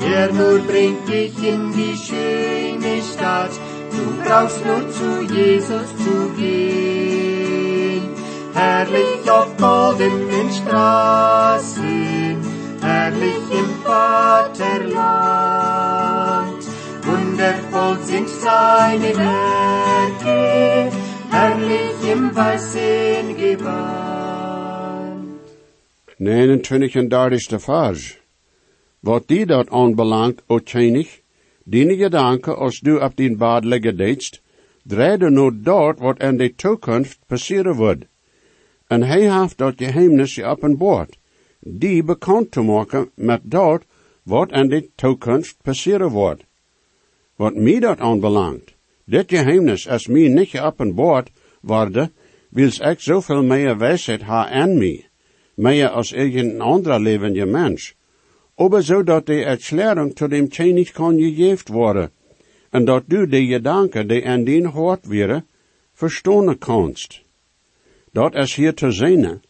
Er 0.00 0.32
nur 0.32 0.58
bringt 0.60 1.08
dich 1.08 1.36
in 1.42 1.72
die 1.72 1.96
schöne 1.96 3.02
Stadt, 3.02 3.50
du 3.98 4.06
brauchst 4.22 4.60
nur 4.64 4.82
zu 4.96 5.08
Jesus 5.34 5.88
zu 6.04 6.16
gehen. 6.36 8.04
Herrlich 8.54 9.22
auf 9.30 9.50
goldenen 9.56 10.48
Straßen, 10.58 12.36
herrlich 12.80 13.44
im 13.60 13.68
Vaterland. 13.84 14.98
Wundervoll 17.08 17.96
sind 18.10 18.28
seine 18.28 19.10
Werke, 19.16 20.40
herrlich 21.30 21.98
im 22.12 22.22
weißen 22.34 23.36
Gewand. 23.36 24.08
29 26.18 27.60
vers. 27.66 28.00
Wat 29.02 29.30
die 29.30 29.46
dat 29.46 29.70
aanbelangt, 29.70 30.42
o 30.48 30.58
tjenig, 31.70 31.96
die 31.96 32.04
gedanken 32.04 32.56
als 32.56 32.80
du 32.80 32.98
op 32.98 33.16
die 33.16 33.36
bad 33.36 33.64
liggen 33.64 33.96
deedst, 33.96 34.40
draaide 34.84 35.30
nu 35.30 35.50
dort 35.62 36.00
wat 36.00 36.22
in 36.22 36.36
de 36.36 36.54
toekomst 36.54 37.18
passeren 37.26 37.74
wordt. 37.74 38.04
En 38.88 39.02
hij 39.02 39.40
heeft 39.40 39.58
dat 39.58 39.74
geheimnis 39.76 40.34
geopenbaard, 40.34 41.18
die 41.60 42.02
bekend 42.02 42.50
te 42.50 42.62
maken 42.62 43.10
met 43.14 43.40
dat 43.44 43.84
wat 44.22 44.52
in 44.52 44.68
de 44.68 44.88
toekomst 44.94 45.56
passeren 45.62 46.10
wordt. 46.10 46.44
Wat 47.36 47.54
mij 47.54 47.80
dat 47.80 47.98
aanbelangt, 47.98 48.74
dit 49.04 49.30
geheimnis 49.30 49.86
is 49.86 50.06
mij 50.06 50.28
niet 50.28 50.48
geopenbaard 50.48 51.30
worden, 51.60 52.12
wils 52.50 52.78
ik 52.78 53.00
zoveel 53.00 53.42
meer 53.42 53.78
wijsheid 53.78 54.22
ha 54.22 54.48
aan 54.48 54.78
mij, 54.78 55.08
meer 55.54 55.88
als 55.88 56.12
irgendein 56.12 56.60
anderer 56.60 57.00
levende 57.00 57.46
mens, 57.46 57.94
aber 58.58 58.82
so 58.82 59.02
dat 59.02 59.26
de 59.26 59.44
Erklärung 59.44 60.16
zu 60.16 60.28
dem 60.28 60.48
kan 60.48 61.18
gegeven 61.18 61.74
worden, 61.74 62.10
en 62.70 62.84
dat 62.84 63.04
du 63.08 63.26
de 63.26 63.46
gedanken 63.46 64.08
die 64.08 64.26
aan 64.26 64.44
dien 64.44 64.66
hart 64.66 65.06
wäre, 65.06 65.44
verstonen 65.94 66.58
kannst. 66.58 67.22
Dat 68.12 68.34
is 68.34 68.54
hier 68.54 68.74
te 68.74 68.90
zien, 68.90 69.40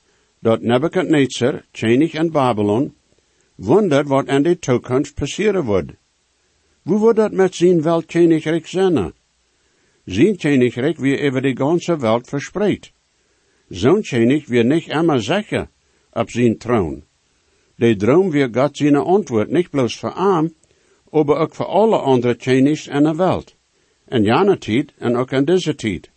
dat 0.40 0.62
Nebuchadnezzar, 0.62 1.64
Tschenig 1.73 2.14
en 2.14 2.31
Babylon, 2.31 2.94
wundert 3.57 4.09
wat 4.09 4.29
in 4.29 4.42
de 4.42 4.59
toekomst 4.59 5.14
passeren 5.14 5.64
wordt. 5.64 5.92
Hoe 6.83 6.99
wordt 6.99 7.18
dat 7.18 7.33
met 7.33 7.55
zijn 7.55 7.83
weltkoninkrijk 7.83 8.66
zijn? 8.66 9.12
Zijn 10.05 10.37
koninkrijk 10.37 10.99
weer 10.99 11.27
over 11.27 11.42
de 11.42 11.57
ganze 11.57 11.97
Welt 11.97 12.29
verspreid. 12.29 12.92
Zo'n 13.68 14.03
koning 14.03 14.47
weer 14.47 14.64
niet 14.64 14.88
immer 14.88 15.23
sicher 15.23 15.68
op 16.12 16.31
zijn 16.31 16.59
troon. 16.59 17.08
De 17.78 17.96
droom 17.96 18.30
weer 18.30 18.48
Gott 18.52 18.76
zijn 18.76 18.96
antwoord 18.96 19.50
niet 19.50 19.70
bloos 19.70 19.98
voor 19.98 20.12
arm, 20.12 20.54
aber 21.10 21.36
ook 21.36 21.54
voor 21.54 21.66
alle 21.66 21.96
andere 21.98 22.34
Chinese 22.38 22.90
in 22.90 23.02
de 23.02 23.14
wereld. 23.14 23.56
In 24.08 24.22
jane 24.22 24.58
tijd 24.58 24.92
en 24.98 25.16
ook 25.16 25.30
in 25.30 25.44
deze 25.44 25.74
tijd. 25.74 26.10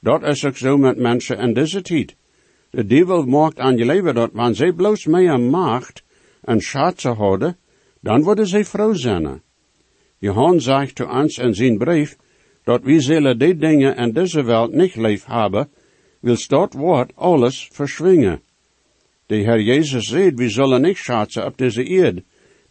Dat 0.00 0.22
is 0.22 0.44
ook 0.44 0.56
zo 0.56 0.76
met 0.76 0.98
mensen 0.98 1.38
in 1.38 1.54
deze 1.54 1.82
tijd. 1.82 2.16
De 2.70 2.86
duivel 2.86 3.24
maakt 3.26 3.58
aan 3.58 3.76
je 3.76 3.84
leven 3.84 4.14
dat 4.14 4.30
wanneer 4.32 4.54
zij 4.54 4.72
bloos 4.72 5.06
meer 5.06 5.40
macht 5.40 6.02
en 6.42 6.60
schatsen 6.60 7.16
houden, 7.16 7.56
dan 8.00 8.22
worden 8.22 8.46
zij 8.46 8.64
vrouw 8.64 8.92
zijn. 8.92 9.42
Johannes 10.18 10.64
zegt 10.64 10.94
to 10.94 11.06
ons 11.06 11.38
in 11.38 11.54
zijn 11.54 11.78
brief, 11.78 12.16
dat 12.64 12.82
wie 12.82 13.00
zullen 13.00 13.38
die 13.38 13.56
dingen 13.56 13.96
in 13.96 14.12
deze 14.12 14.42
wereld 14.42 14.72
niet 14.72 14.96
lief 14.96 15.24
hebben, 15.24 15.70
wil 16.20 16.36
dat 16.48 16.72
woord 16.72 17.12
alles 17.16 17.68
verschwingen. 17.72 18.42
De 19.32 19.44
Herr 19.44 19.60
Jezus 19.60 20.08
zei, 20.08 20.30
we 20.34 20.48
zullen 20.48 20.82
niet 20.82 20.96
schatzen 20.96 21.46
op 21.46 21.58
deze 21.58 21.84
eerd, 21.84 22.20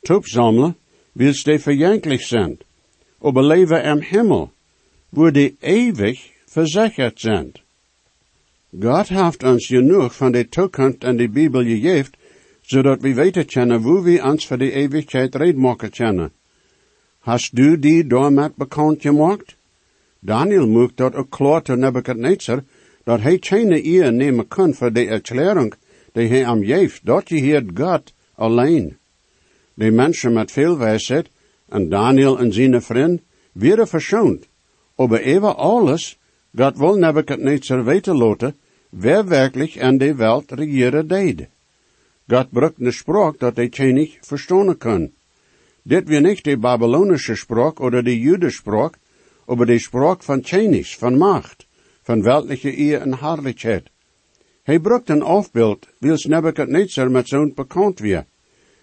top 0.02 0.26
sammeln, 0.26 0.76
wils 1.13 1.43
die 1.43 1.60
verjanklich 1.60 2.28
sind, 2.28 2.62
aber 3.19 3.43
leven 3.43 3.84
im 3.84 4.02
Himmel, 4.02 4.52
wo 5.10 5.32
die 5.32 5.56
ewig 5.60 6.19
verzekerd 6.45 7.19
sind. 7.19 7.62
Gott 8.80 9.10
heeft 9.10 9.43
ons 9.43 9.65
genoeg 9.65 10.13
van 10.15 10.32
de 10.32 10.50
toekomst 10.50 11.04
en 11.04 11.17
de 11.17 11.30
Bibel 11.30 11.63
gegeven, 11.63 12.13
zodat 12.62 13.02
we 13.02 13.13
weten 13.13 13.45
kunnen 13.45 13.82
wo 13.82 14.04
we 14.04 14.21
ons 14.24 14.47
voor 14.47 14.58
de 14.58 14.71
eeuwigheid 14.71 15.36
redmaken 15.36 15.89
kunnen. 15.89 16.32
Hast 17.19 17.56
du 17.56 17.80
die 17.80 18.08
daarmet 18.08 18.56
bekend 18.56 19.02
gemaakt? 19.02 19.56
Daniel 20.19 20.67
mocht 20.67 20.97
dat 20.97 21.15
ook 21.15 21.30
klaar 21.30 21.62
te 21.62 21.76
Nebuchadnezzar, 21.76 22.63
dat 23.04 23.21
hij 23.21 23.38
geen 23.39 23.71
eer 23.86 24.13
nemen 24.13 24.47
kon 24.47 24.74
voor 24.74 24.93
de 24.93 25.08
erklärung, 25.08 25.74
die 26.12 26.28
hij 26.28 26.45
am 26.45 26.63
geeft, 26.63 27.06
dat 27.06 27.30
je 27.30 27.36
hier 27.36 27.63
God 27.74 28.13
alleen. 28.36 28.97
De 29.74 29.91
mensen 29.91 30.34
met 30.34 30.52
veel 30.52 30.78
wijsheid, 30.78 31.30
en 31.69 31.89
Daniel 31.89 32.39
en 32.39 32.54
zijn 32.54 32.82
vriend, 32.82 33.21
werden 33.52 33.88
verschoond. 33.88 34.47
Aber 34.95 35.21
even 35.21 35.56
alles, 35.56 36.17
God 36.56 36.78
wil 36.78 36.97
Nebuchadnezzar 36.97 37.84
weten 37.84 38.17
laten, 38.17 38.56
wer 38.89 39.28
werkelijk 39.28 39.76
in 39.76 39.97
de 39.97 40.15
wereld 40.15 40.52
regeren 40.52 41.08
deed. 41.08 41.47
God 42.28 42.52
brukt 42.52 42.80
een 42.80 42.93
spraak 42.93 43.39
dat 43.39 43.56
hij 43.56 43.91
niet 43.91 44.17
verstaan 44.21 44.78
kan. 44.78 45.12
Dit 45.84 46.08
weer 46.08 46.21
niet 46.21 46.43
de 46.43 46.58
Babylonische 46.58 47.36
spraak 47.36 47.80
oder 47.80 48.04
de 48.04 48.19
Jüdische 48.19 48.62
spraak, 48.62 48.97
aber 49.45 49.65
de 49.65 49.80
spraak 49.80 50.24
van 50.24 50.41
Tjenis, 50.41 50.97
van 50.97 51.17
macht, 51.17 51.67
van 52.04 52.21
weltliche 52.21 52.78
eer 52.78 53.02
en 53.02 53.17
herrlichheid. 53.17 53.90
Hij 54.71 54.79
brukt 54.79 55.10
een 55.10 55.21
afbeeld, 55.21 55.88
wils 55.99 56.25
Nebuchadnezzar 56.25 57.12
met 57.12 57.27
zo'n 57.27 57.53
bekend 57.53 57.99
weer. 57.99 58.25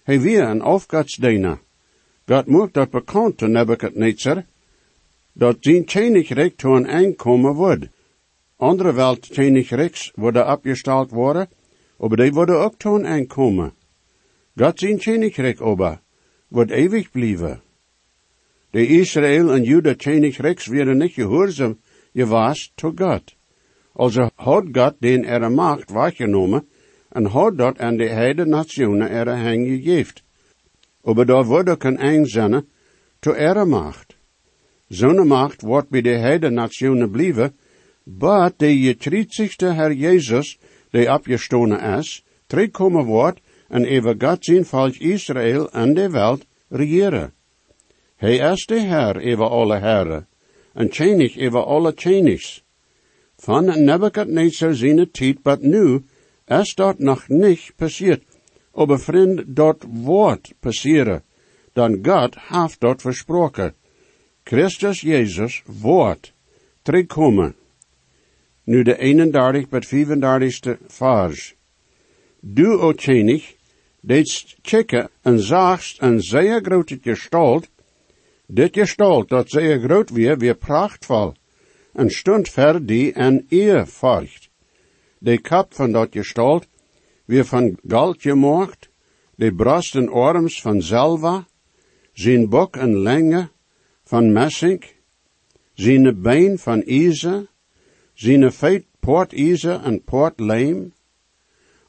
Hij 0.03 0.21
weer 0.21 0.43
een 0.43 0.61
afgodsdiener. 0.61 1.59
God 2.25 2.45
maakt 2.45 2.73
dat 2.73 2.89
bekend 2.89 3.37
te 3.37 3.47
Nebuchadnezzar, 3.47 4.45
dat 5.33 5.57
zijn 5.59 5.85
koninkrijk 5.85 6.57
to 6.57 6.75
een 6.75 6.87
aankomen 6.87 7.53
wordt. 7.53 7.87
Andere 8.55 8.93
Weltkönigreichs 8.93 10.11
worden 10.15 10.45
abgestalt 10.45 11.11
worden, 11.11 11.49
aber 11.97 12.17
die 12.17 12.31
worden 12.31 12.59
ook 12.59 12.77
toen 12.77 13.05
aankomen. 13.05 13.73
God 14.55 14.79
zijn 14.79 14.99
Königreich 14.99 15.61
aber 15.61 16.01
wordt 16.47 16.71
ewig 16.71 17.11
blijven. 17.11 17.61
De 18.69 18.87
Israël 18.87 19.51
en 19.51 19.63
Juda 19.63 19.93
Königreichs 19.93 20.67
werden 20.67 20.97
niet 20.97 21.13
gehoorzaam 21.13 21.79
gewas 22.13 22.71
to 22.75 22.91
God. 22.95 23.37
Also 23.95 24.29
had 24.35 24.73
God 24.73 25.01
den 25.01 25.25
er 25.25 25.49
macht 25.49 25.91
wahrgenommen 25.91 26.67
en 27.09 27.25
had 27.25 27.57
dat 27.57 27.79
aan 27.79 27.97
de 27.97 28.09
heide 28.09 28.45
nationen 28.45 29.09
er 29.09 29.27
hang 29.37 29.67
gegeven. 29.67 30.21
Aber 31.03 31.25
da 31.25 31.47
wurde 31.47 31.77
kein 31.77 31.97
Einsinne 31.97 32.65
to 33.21 33.31
er 33.31 33.65
macht. 33.65 34.15
Zo'n 34.89 35.27
macht 35.27 35.61
wordt 35.61 35.89
bij 35.89 36.01
de 36.01 36.17
heide 36.17 36.49
nationen 36.49 37.11
blijven, 37.11 37.53
but 38.03 38.59
de 38.59 38.77
getreedzigste 38.77 39.73
Herr 39.73 39.91
Jezus, 39.91 40.57
die 40.91 41.09
abgestonen 41.09 41.79
is, 41.79 42.23
terugkomen 42.47 43.05
wordt 43.05 43.39
en 43.67 43.87
over 43.87 44.15
God 44.17 44.45
zijn 44.45 44.65
volk 44.65 44.95
Israël 44.95 45.71
en 45.71 45.93
de 45.93 46.09
wereld 46.09 46.45
regeren. 46.69 47.33
Hij 48.15 48.35
is 48.35 48.65
de 48.65 48.79
Herr 48.79 49.15
over 49.31 49.49
alle 49.49 49.77
herren, 49.77 50.27
en 50.73 50.89
König 50.89 51.37
over 51.37 51.63
alle 51.63 51.93
Königs. 51.93 52.63
Van 53.39 53.83
Nebuchadnezzar 53.85 54.73
zijn 54.75 55.11
tijd, 55.11 55.41
but 55.43 55.61
nu 55.61 56.03
is 56.45 56.75
dat 56.75 56.99
nog 56.99 57.27
niet 57.27 57.71
passiert. 57.75 58.23
Aber 58.73 58.99
vriend, 58.99 59.55
dat 59.55 59.85
wordt 59.87 60.53
passeren. 60.59 61.23
Dan 61.73 61.99
God 62.01 62.35
heeft 62.37 62.79
dat 62.79 63.01
versproken. 63.01 63.73
Christus 64.43 65.01
Jezus 65.01 65.63
wordt 65.65 66.33
terugkomen. 66.81 67.55
Nu 68.63 68.83
de 68.83 68.97
31 68.97 69.67
tot 69.69 69.85
35ste 69.85 70.77
vers. 70.87 71.55
Du, 72.39 72.67
o 72.67 72.93
König, 72.93 73.55
deed 74.01 74.55
checken 74.61 75.09
en 75.21 75.39
zagst 75.39 76.01
een 76.01 76.21
zeer 76.21 76.61
grote 76.61 76.99
gestalt, 77.01 77.69
dit 78.45 78.73
gestalt 78.73 79.29
dat 79.29 79.49
zeer 79.49 79.79
groot 79.79 80.09
weer, 80.09 80.37
weer 80.37 80.55
prachtvol, 80.55 81.33
en 81.93 82.09
stond 82.09 82.49
ver 82.49 82.85
die 82.85 83.13
en 83.13 83.45
eer 83.49 83.87
volgt. 83.87 84.49
De 85.17 85.41
kap 85.41 85.73
van 85.73 85.91
dat 85.91 86.11
gestalt, 86.11 86.67
weer 87.25 87.45
van 87.45 87.77
goud 87.87 88.21
gemaakt, 88.21 88.89
de 89.35 89.53
brast 89.55 89.95
en 89.95 90.09
arms 90.09 90.61
van 90.61 90.81
zelva, 90.81 91.47
zijn 92.13 92.49
bok 92.49 92.75
en 92.75 92.97
lenge 92.97 93.49
van 94.03 94.31
messing, 94.31 94.83
zijn 95.73 96.21
been 96.21 96.57
van 96.57 96.83
ijzer, 96.83 97.47
zijn 98.13 98.51
feit 98.51 98.85
poort 98.99 99.33
ijzer 99.33 99.81
en 99.83 100.03
poort 100.03 100.39
leem. 100.39 100.93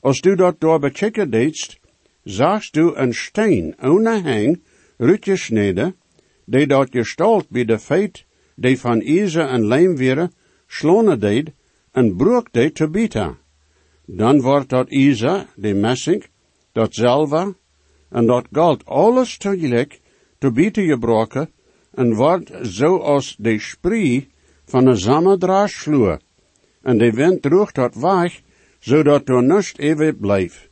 Als 0.00 0.20
du 0.20 0.34
dat 0.34 0.60
door 0.60 0.78
bechecken 0.78 1.30
deedst, 1.30 1.80
zagst 2.24 2.74
du 2.74 2.94
een 2.94 3.14
steen 3.14 3.74
ohne 3.82 4.20
hang, 4.22 4.62
rutgesneden, 4.96 5.96
die 6.44 6.66
dat 6.66 6.88
gestalt 6.90 7.48
bij 7.48 7.64
de 7.64 7.78
feit, 7.78 8.24
die 8.60 8.76
van 8.78 9.00
ijzer 9.00 9.46
en 9.48 9.96
weer, 9.96 10.28
slonen 10.66 11.20
deed, 11.20 11.52
en 11.92 12.16
broek 12.16 12.52
deed 12.52 12.74
te 12.74 12.88
bieten. 12.90 13.38
Dan 14.06 14.40
wordt 14.40 14.68
dat 14.68 14.90
ijzer, 14.90 15.46
de 15.56 15.74
messing, 15.74 16.24
dat 16.72 16.94
zelva, 16.94 17.54
en 18.08 18.26
dat 18.26 18.46
goud 18.52 18.84
alles 18.84 19.38
tegelijk 19.38 20.00
te 20.38 20.52
bieten 20.52 20.86
gebroken, 20.86 21.50
en 21.94 22.14
wordt 22.14 22.50
zoals 22.62 23.36
de 23.38 23.58
spree 23.58 24.28
van 24.64 24.86
een 24.86 24.98
sammedraasvloer. 24.98 26.20
En 26.82 26.98
de 26.98 27.10
wind 27.10 27.42
droeg 27.42 27.72
dat 27.72 27.94
weg, 27.94 28.40
zodat 28.78 29.28
er 29.28 29.42
niets 29.42 29.76
even 29.76 30.18
blijft. 30.18 30.68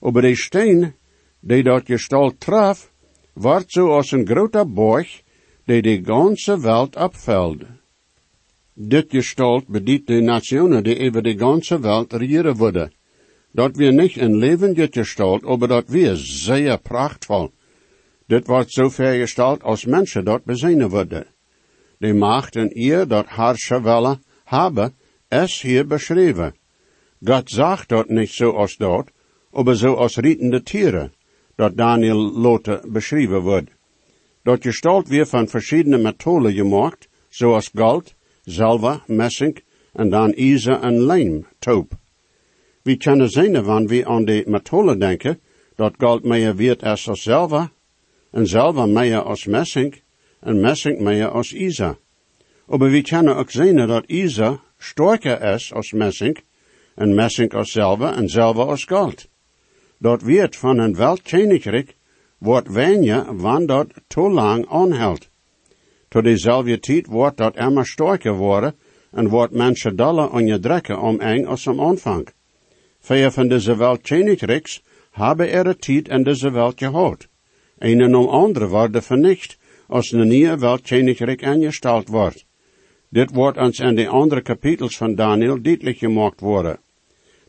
Over 0.00 0.22
de 0.22 0.36
steen, 0.36 0.94
die 1.40 1.62
dat 1.62 1.86
gestalt 1.86 2.40
traf, 2.40 2.92
wordt 3.32 3.72
zoals 3.72 4.10
een 4.10 4.26
grote 4.26 4.66
borg, 4.66 5.21
die 5.64 5.82
de 5.82 6.00
ganze 6.04 6.60
wereld 6.60 6.96
opveld. 6.96 7.62
Dit 8.74 9.06
gestalt 9.10 9.66
bedient 9.66 10.06
de 10.06 10.20
nationen 10.20 10.82
die 10.82 11.08
over 11.08 11.22
de 11.22 11.38
ganze 11.38 11.80
wereld 11.80 12.12
regeren 12.12 12.56
worden. 12.56 12.92
Dat 13.52 13.76
weer 13.76 13.92
niet 13.92 14.16
een 14.16 14.36
levende 14.36 14.88
gestalt, 14.90 15.44
aber 15.44 15.68
dat 15.68 15.88
weer 15.88 16.16
zeer 16.16 16.78
prachtvol. 16.78 17.52
Dit 18.26 18.46
wordt 18.46 18.72
zo 18.72 18.88
vergesteld 18.88 19.62
als 19.62 19.84
mensen 19.84 20.24
dat 20.24 20.44
bezinnen 20.44 20.88
worden. 20.88 21.26
De 21.98 22.14
macht 22.14 22.56
en 22.56 22.70
eer 22.74 23.08
dat 23.08 23.26
herrschen 23.28 23.82
willen 23.82 24.22
hebben, 24.44 24.94
is 25.28 25.62
hier 25.62 25.86
beschreven. 25.86 26.54
God 27.24 27.50
zag 27.50 27.86
dat 27.86 28.08
niet 28.08 28.30
zoals 28.30 28.76
dat, 28.76 29.10
aber 29.52 29.76
zo 29.76 29.94
als 29.94 30.16
rietende 30.16 30.62
tieren, 30.62 31.12
dat 31.54 31.76
Daniel 31.76 32.32
lote 32.32 32.82
beschreven 32.88 33.40
wordt. 33.40 33.70
Dat 34.42 34.62
gestalt 34.62 35.08
weer 35.08 35.26
van 35.26 35.48
verschillende 35.48 35.98
methoden 35.98 36.52
gemaakt, 36.52 37.08
zoals 37.28 37.70
goud, 37.74 38.14
zilver, 38.42 39.02
messing 39.06 39.62
en 39.92 40.10
dan 40.10 40.32
ijzer 40.32 40.80
en 40.80 41.00
lijm, 41.00 41.46
toop. 41.58 41.92
We 42.82 42.96
kunnen 42.96 43.30
zien 43.30 43.62
wanneer 43.62 43.88
we 43.88 44.06
aan 44.06 44.24
de 44.24 44.44
methoden 44.46 44.98
denken, 44.98 45.40
dat 45.76 45.94
goud 45.96 46.24
meer 46.24 46.56
wird 46.56 46.82
als 46.82 47.02
zilver, 47.02 47.70
en 48.30 48.46
zilver 48.46 48.88
meer 48.88 49.22
als 49.22 49.46
messing, 49.46 50.02
en 50.40 50.60
messing 50.60 51.00
meer 51.00 51.28
als 51.28 51.52
ijzer. 51.52 51.96
Aber 52.66 52.90
we 52.90 53.02
kunnen 53.02 53.36
ook 53.36 53.50
zien 53.50 53.76
dat 53.76 54.06
ijzer 54.06 54.60
sterker 54.78 55.42
is 55.42 55.72
als 55.72 55.92
messing, 55.92 56.38
en 56.94 57.14
messing 57.14 57.54
als 57.54 57.72
zilver, 57.72 58.12
en 58.12 58.28
zilver 58.28 58.64
als 58.64 58.84
goud. 58.84 59.28
Dat 59.98 60.22
wird 60.22 60.56
van 60.56 60.78
een 60.78 60.96
weltkoninkrijk 60.96 61.96
wordt 62.42 62.68
weniger 62.68 63.36
wanneer 63.36 63.66
dat 63.66 63.88
te 64.06 64.20
lang 64.20 64.66
aanhoudt. 64.68 65.30
Tot 66.08 66.24
dezelfde 66.24 66.78
tijd 66.78 67.06
wordt 67.06 67.36
dat 67.36 67.56
immer 67.56 67.86
sterker 67.86 68.34
worden 68.36 68.74
en 69.10 69.28
wordt 69.28 69.52
mensen 69.52 69.96
dollar 69.96 70.32
onderdrukken 70.32 71.00
om 71.00 71.20
eng 71.20 71.44
als 71.44 71.68
am 71.68 71.80
aanvang. 71.80 72.28
Vijf 73.00 73.34
van 73.34 73.48
deze 73.48 73.76
weltkönigrijks 73.76 74.82
hebben 75.10 75.50
er 75.50 75.76
tijd 75.76 76.08
in 76.08 76.22
deze 76.22 76.50
welt 76.50 76.78
gehad. 76.78 77.28
Een 77.78 78.00
en 78.00 78.14
om 78.14 78.28
andere 78.28 78.68
worden 78.68 79.02
vernicht 79.02 79.58
als 79.86 80.12
een 80.12 80.28
nieuwe 80.28 80.58
weltkoninkrijk 80.58 81.40
ingesteld 81.40 82.08
wordt. 82.08 82.46
Dit 83.08 83.30
wordt 83.34 83.58
ons 83.58 83.78
in 83.78 83.94
de 83.94 84.08
andere 84.08 84.42
kapitels 84.42 84.96
van 84.96 85.14
Daniel 85.14 85.62
duidelijk 85.62 85.98
gemaakt 85.98 86.40
worden. 86.40 86.78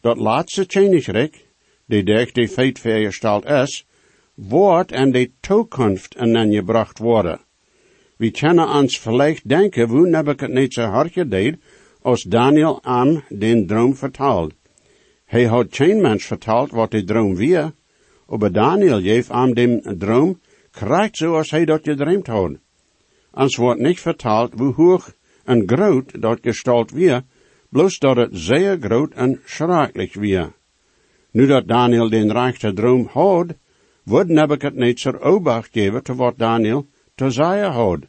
Dat 0.02 0.18
laatste 0.18 0.66
koninkrijk, 0.66 1.46
die 1.86 2.04
durch 2.04 2.32
die 2.32 2.48
feit 2.48 2.80
vergesteld 2.80 3.46
is, 3.46 3.86
wordt 4.34 4.92
in 4.92 5.12
de 5.12 5.32
toekomst 5.40 6.16
gebracht 6.18 7.00
worden. 7.00 7.40
We 8.18 8.32
kunnen 8.32 8.70
ons 8.70 9.00
vielleicht 9.00 9.50
denken, 9.50 9.90
hoe 9.90 10.08
Nebuchadnezzar 10.08 10.90
hartje 10.90 11.28
deed, 11.28 11.58
als 12.02 12.24
Daniel 12.24 12.84
aan 12.84 13.24
den 13.30 13.66
droom 13.66 13.96
vertaald. 13.96 14.54
Hij 15.26 15.46
had 15.46 15.76
geen 15.76 16.02
mens 16.02 16.26
verteld 16.26 16.72
wat 16.72 16.92
de 16.92 17.04
droom 17.04 17.36
weer, 17.36 17.74
aber 18.28 18.52
Daniel 18.52 19.02
geeft 19.02 19.30
aan 19.30 19.54
dem 19.54 19.82
droom, 19.98 20.40
krijgt 20.72 21.18
zoals 21.18 21.52
hij 21.52 21.66
dat 21.66 21.84
gedreamd 21.84 22.28
had. 22.28 22.52
Ons 23.32 23.56
wordt 23.56 23.80
niet 23.80 24.00
vertaald 24.00 24.54
hoe 24.54 24.74
hoog 24.74 25.14
en 25.44 25.64
groot 25.66 26.22
dat 26.22 26.40
gestalt 26.42 26.92
weer, 26.92 27.24
bloos 27.70 28.00
dat 28.00 28.16
het 28.16 28.30
zeer 28.32 28.78
groot 28.80 29.14
en 29.14 29.40
schrikkelijk 29.46 30.14
weer. 30.14 30.54
Nu 31.32 31.48
dat 31.48 31.68
Daniel 31.68 32.10
den 32.10 32.32
rechte 32.32 32.74
droom 32.74 33.10
had, 33.12 33.54
wordt 34.04 34.30
Nebuchadnezzar 34.30 35.22
obacht 35.22 35.70
geven 35.72 36.04
te 36.04 36.16
wat 36.16 36.38
Daniel 36.38 36.88
te 37.16 37.30
zeggen 37.30 37.72
had. 37.72 38.00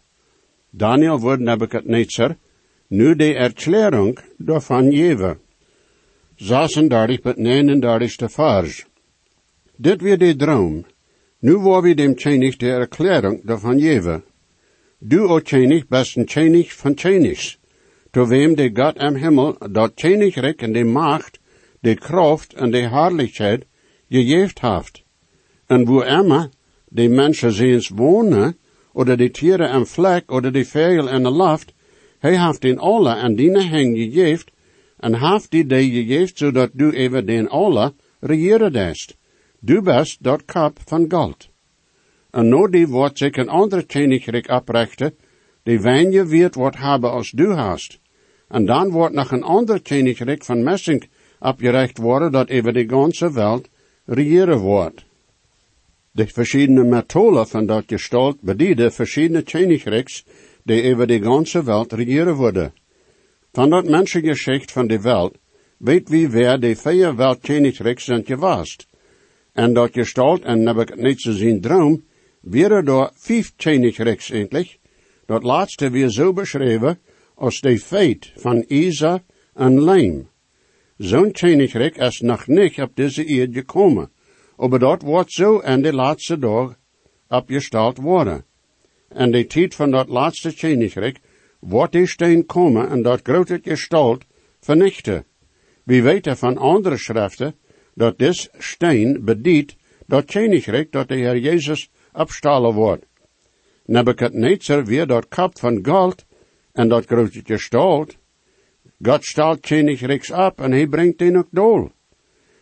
Daniel 0.70 1.20
wordt 1.20 1.42
Nebuchadnezzar 1.42 2.36
nu 2.88 3.16
de 3.16 3.34
erklärung 3.34 4.18
daarvan 4.36 4.92
geven. 4.92 5.38
36 6.36 7.20
tot 7.20 7.36
39 7.36 8.32
vers. 8.32 8.84
Dit 9.76 10.02
weer 10.02 10.18
de 10.18 10.36
droom. 10.36 10.84
Nu 11.38 11.58
waar 11.58 11.82
we 11.82 11.94
dem 11.94 12.14
König 12.14 12.56
de 12.56 12.70
erklärung 12.70 13.40
daarvan 13.44 13.80
geven. 13.80 14.22
Du, 14.98 15.28
o 15.28 15.40
König, 15.40 15.88
bist 15.88 16.16
een 16.16 16.64
van 16.68 16.94
Königs. 16.94 17.58
To 18.10 18.26
wem 18.26 18.54
de 18.54 18.70
God 18.74 18.98
am 18.98 19.16
Himmel 19.16 19.56
dat 19.72 19.94
Königreich 19.94 20.62
en 20.62 20.72
de 20.72 20.84
Macht, 20.84 21.38
de 21.80 21.94
Kraft 21.94 22.54
en 22.54 22.70
de 22.70 22.88
Herrlichkeit 22.88 23.66
gegeven 24.08 24.52
heeft. 24.60 25.03
En 25.66 25.84
wo 25.84 26.00
immer 26.00 26.50
de 26.88 27.08
mensen 27.08 27.52
ziens 27.52 27.88
wonen, 27.88 28.56
oder 28.92 29.16
de 29.16 29.30
tieren 29.30 29.70
en 29.70 29.86
vlek, 29.86 30.32
oder 30.32 30.52
de 30.52 30.64
vogel 30.64 31.08
en 31.08 31.22
de 31.22 31.32
lucht, 31.32 31.72
hij 32.18 32.46
heeft 32.46 32.64
in 32.64 32.78
alle 32.78 33.14
en 33.14 33.36
die 33.36 33.58
heng 33.58 33.96
gegeven, 33.96 34.52
en 34.96 35.14
heeft 35.14 35.50
die 35.50 35.66
de 35.66 35.90
gegeven, 35.90 36.36
zodat 36.36 36.70
du 36.72 36.90
even 36.90 37.26
den 37.26 37.48
alle 37.48 37.92
regeren 38.20 38.72
dest. 38.72 39.16
Du 39.60 39.82
bist 39.82 40.22
dat 40.22 40.44
kap 40.44 40.78
van 40.84 41.04
goud. 41.08 41.48
En 42.30 42.48
no 42.48 42.68
die 42.68 42.86
wordt 42.86 43.18
zich 43.18 43.36
een 43.36 43.48
andere 43.48 43.82
koninkrijk 43.82 44.48
oprichten, 44.48 45.14
die 45.62 45.80
weinje 45.80 46.26
wird 46.26 46.54
wat 46.54 46.76
hebben 46.76 47.10
als 47.10 47.30
du 47.30 47.52
hast. 47.52 47.98
En 48.48 48.66
dan 48.66 48.90
wordt 48.90 49.14
nog 49.14 49.30
een 49.30 49.42
ander 49.42 49.82
koninkrijk 49.82 50.44
van 50.44 50.62
Messing 50.62 51.08
opgerecht 51.38 51.98
worden 51.98 52.32
dat 52.32 52.50
over 52.50 52.72
de 52.72 52.88
ganze 52.88 53.32
wereld 53.32 53.68
regeren 54.04 54.58
wordt. 54.58 55.04
De 56.14 56.26
verschillende 56.26 56.84
methoden 56.84 57.46
van 57.46 57.66
dat 57.66 57.84
gestalt 57.86 58.40
bedienen 58.40 58.92
verschillende 58.92 59.42
koninkrijks 59.42 60.24
die 60.62 60.92
over 60.92 61.06
de 61.06 61.22
ganze 61.22 61.64
wereld 61.64 61.92
regeren 61.92 62.34
worden. 62.34 62.72
Van 63.52 63.70
dat 63.70 63.88
mensengeschicht 63.88 64.72
van 64.72 64.86
de 64.86 65.00
wereld 65.00 65.38
weet 65.78 66.08
wie 66.08 66.28
wer 66.28 66.60
de 66.60 66.76
vier 66.76 67.16
weltkoninkrijks 67.16 68.04
zijn 68.04 68.24
geweest. 68.24 68.86
En 69.52 69.72
dat 69.72 69.92
gestalt 69.92 70.44
en 70.44 70.66
het 70.66 70.96
niet 70.96 71.20
zo 71.20 71.32
zien 71.32 71.60
droom, 71.60 72.04
wäre 72.40 72.82
door 72.82 73.10
vijf 73.14 73.52
koninkrijks 73.56 74.30
eindelijk, 74.30 74.78
dat 75.26 75.42
laatste 75.42 75.90
weer 75.90 76.08
zo 76.08 76.32
beschreven 76.32 76.98
als 77.34 77.60
de 77.60 77.78
feit 77.78 78.32
van 78.36 78.64
Isa 78.68 79.22
en 79.54 79.82
Leim. 79.82 80.28
Zo'n 80.96 81.32
koninkrijk 81.32 81.96
is 81.96 82.20
nog 82.20 82.46
niet 82.46 82.80
op 82.80 82.90
deze 82.96 83.30
eeuw 83.30 83.52
gekomen, 83.52 84.10
maar 84.56 84.78
dat 84.78 85.02
wordt 85.02 85.32
zo 85.32 85.58
in 85.58 85.82
de 85.82 85.92
laatste 85.92 86.38
dag 86.38 86.76
opgesteld 87.28 87.96
worden. 87.96 88.44
En 89.08 89.30
de 89.30 89.46
tijd 89.46 89.74
van 89.74 89.90
dat 89.90 90.08
laatste 90.08 90.54
koninkrijk 90.54 91.18
wordt 91.58 91.92
die 91.92 92.06
steen 92.06 92.46
komen 92.46 92.88
en 92.88 93.02
dat 93.02 93.20
grote 93.22 93.58
gestalt 93.62 94.24
vernichten. 94.60 95.24
We 95.84 96.02
weten 96.02 96.36
van 96.36 96.58
andere 96.58 96.96
schriften 96.96 97.54
dat 97.94 98.18
dit 98.18 98.50
steen 98.58 99.24
bedient 99.24 99.76
dat 100.06 100.24
koninkrijk 100.24 100.92
dat 100.92 101.08
de 101.08 101.14
Heer 101.14 101.38
Jezus 101.38 101.90
opstalen 102.12 102.74
wordt. 102.74 103.06
Nebuchadnezzar 103.84 104.84
weer 104.84 105.06
dat 105.06 105.28
kap 105.28 105.58
van 105.58 105.78
goud 105.82 106.24
en 106.72 106.88
dat 106.88 107.04
grote 107.04 107.40
gestalt. 107.44 108.16
God 109.02 109.24
stelt 109.24 109.60
koninkrijks 109.60 110.30
op 110.30 110.60
en 110.60 110.72
hij 110.72 110.86
brengt 110.86 111.18
den 111.18 111.36
ook 111.36 111.48
dool. 111.50 111.90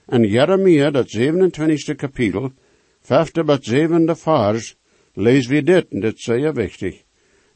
En 0.07 0.23
Jeremia, 0.23 0.91
dat 0.91 1.17
27e 1.17 1.95
kapitel, 1.97 2.53
vijfde 3.01 3.45
tot 3.45 3.65
zevende 3.65 4.17
vers, 4.17 4.77
lees 5.15 5.47
we 5.47 5.63
dit, 5.63 5.87
en 5.91 6.01
dit 6.01 6.15
is 6.15 6.25
zeer 6.25 6.55
wichtig. 6.55 7.03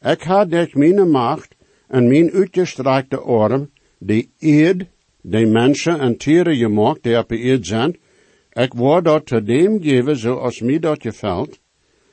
Ik 0.03 0.23
had 0.23 0.51
durch 0.51 0.75
mijn 0.75 1.11
macht 1.11 1.55
en 1.89 2.09
mijn 2.09 2.31
uitgestrekte 2.31 3.19
arm, 3.21 3.71
die 3.99 4.31
eed, 4.39 4.87
de 5.21 5.47
mensen 5.47 6.01
en 6.01 6.17
tieren 6.17 6.57
gemaakt, 6.57 7.03
die 7.03 7.19
op 7.19 7.31
eed 7.31 7.67
zijn, 7.67 7.97
ik 8.53 8.73
word 8.75 9.05
dat 9.05 9.27
te 9.27 9.43
dem 9.43 9.83
geven 9.83 10.17
zoals 10.17 10.61
mij 10.61 10.79
dat 10.79 11.03
gevalt, 11.03 11.59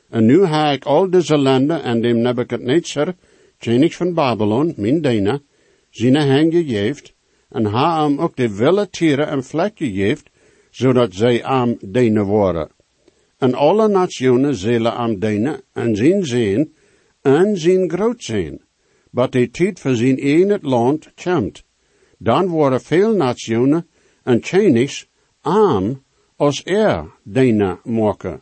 en 0.10 0.26
nu 0.26 0.44
ha 0.44 0.72
ik 0.72 0.86
al 0.86 1.10
deze 1.10 1.38
landen 1.38 1.84
en 1.84 2.02
dem 2.02 2.18
Nebuchadnezzar, 2.22 3.16
koning 3.58 3.94
van 3.94 4.14
Babylon, 4.14 4.74
mijn 4.78 5.02
dienaar, 5.02 5.40
zijn 5.90 6.16
hen 6.16 6.52
gegeven, 6.52 7.13
en 7.54 7.66
ha 7.66 8.04
hem 8.04 8.20
ook 8.20 8.36
de 8.36 8.56
wilde 8.56 8.90
tieren 8.90 9.28
en 9.28 9.44
vlek 9.44 9.78
gegeven, 9.78 10.26
zodat 10.70 11.14
zij 11.14 11.44
am 11.44 11.78
dienen 11.80 12.26
worden. 12.26 12.70
En 13.38 13.54
alle 13.54 13.88
nationen 13.88 14.56
zullen 14.56 14.94
am 14.94 15.20
dienen 15.20 15.62
en 15.74 15.96
zien 15.96 16.26
zien 16.26 16.74
en 17.22 17.58
zien 17.58 17.90
groot 17.90 18.24
zijn. 18.24 18.62
Maar 19.10 19.30
de 19.30 19.50
tijd 19.50 19.80
voor 19.80 19.96
zijn 19.96 20.50
het 20.50 20.64
land 20.64 21.14
komt. 21.24 21.64
Dan 22.18 22.48
worden 22.48 22.82
veel 22.82 23.16
nationen 23.16 23.88
en 24.24 24.42
konigs 24.42 25.08
arm 25.42 26.04
als 26.36 26.62
er 26.66 27.06
dienen 27.24 27.80
maken. 27.84 28.42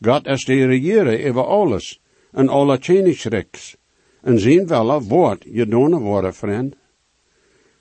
God 0.00 0.26
is 0.26 0.44
de 0.44 0.66
regeren 0.66 1.28
over 1.28 1.44
alles 1.44 2.00
en 2.32 2.48
alle 2.48 2.78
koningsrijks. 2.78 3.76
En 4.22 4.38
zien 4.38 4.66
wel 4.66 5.02
woord 5.02 5.44
gedaan 5.52 5.98
worden, 5.98 6.34
vriend. 6.34 6.74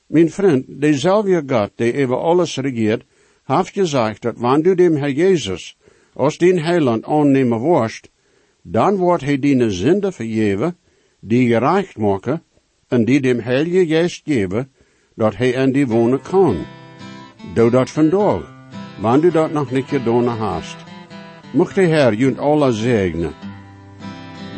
Mijn 0.07 0.31
vriend, 0.31 0.65
dezelfde 0.67 1.43
God 1.47 1.71
die 1.75 2.03
over 2.03 2.17
alles 2.17 2.57
regeert, 2.57 3.03
heeft 3.43 3.73
gezegd 3.73 4.21
dat 4.21 4.37
wanneer 4.37 4.63
du 4.63 4.75
dem 4.75 4.95
Herr 4.95 5.11
Jezus 5.11 5.77
als 6.13 6.37
den 6.37 6.59
heiland 6.59 7.05
aannemen 7.05 7.59
worst, 7.59 8.09
dan 8.61 8.95
wordt 8.95 9.23
hij 9.23 9.39
die 9.39 9.69
zinde 9.69 10.11
vergeven, 10.11 10.77
die 11.19 11.47
gereicht 11.47 11.97
maken, 11.97 12.41
en 12.87 13.05
die 13.05 13.19
dem 13.21 13.39
Heilige 13.39 13.85
Geest 13.85 14.21
geven, 14.25 14.71
dat 15.15 15.35
hij 15.35 15.49
in 15.49 15.71
die 15.71 15.87
wonen 15.87 16.21
kan. 16.21 16.65
Doe 17.53 17.69
dat 17.69 17.89
vandaag, 17.89 18.41
wanneer 19.01 19.21
du 19.21 19.31
dat 19.31 19.51
nog 19.51 19.71
niet 19.71 19.85
gedaan 19.85 20.27
hast. 20.27 20.75
Mocht 21.53 21.75
de 21.75 21.81
Heer 21.81 22.13
junt 22.13 22.39
alle 22.39 22.71
zegnen. 22.71 23.46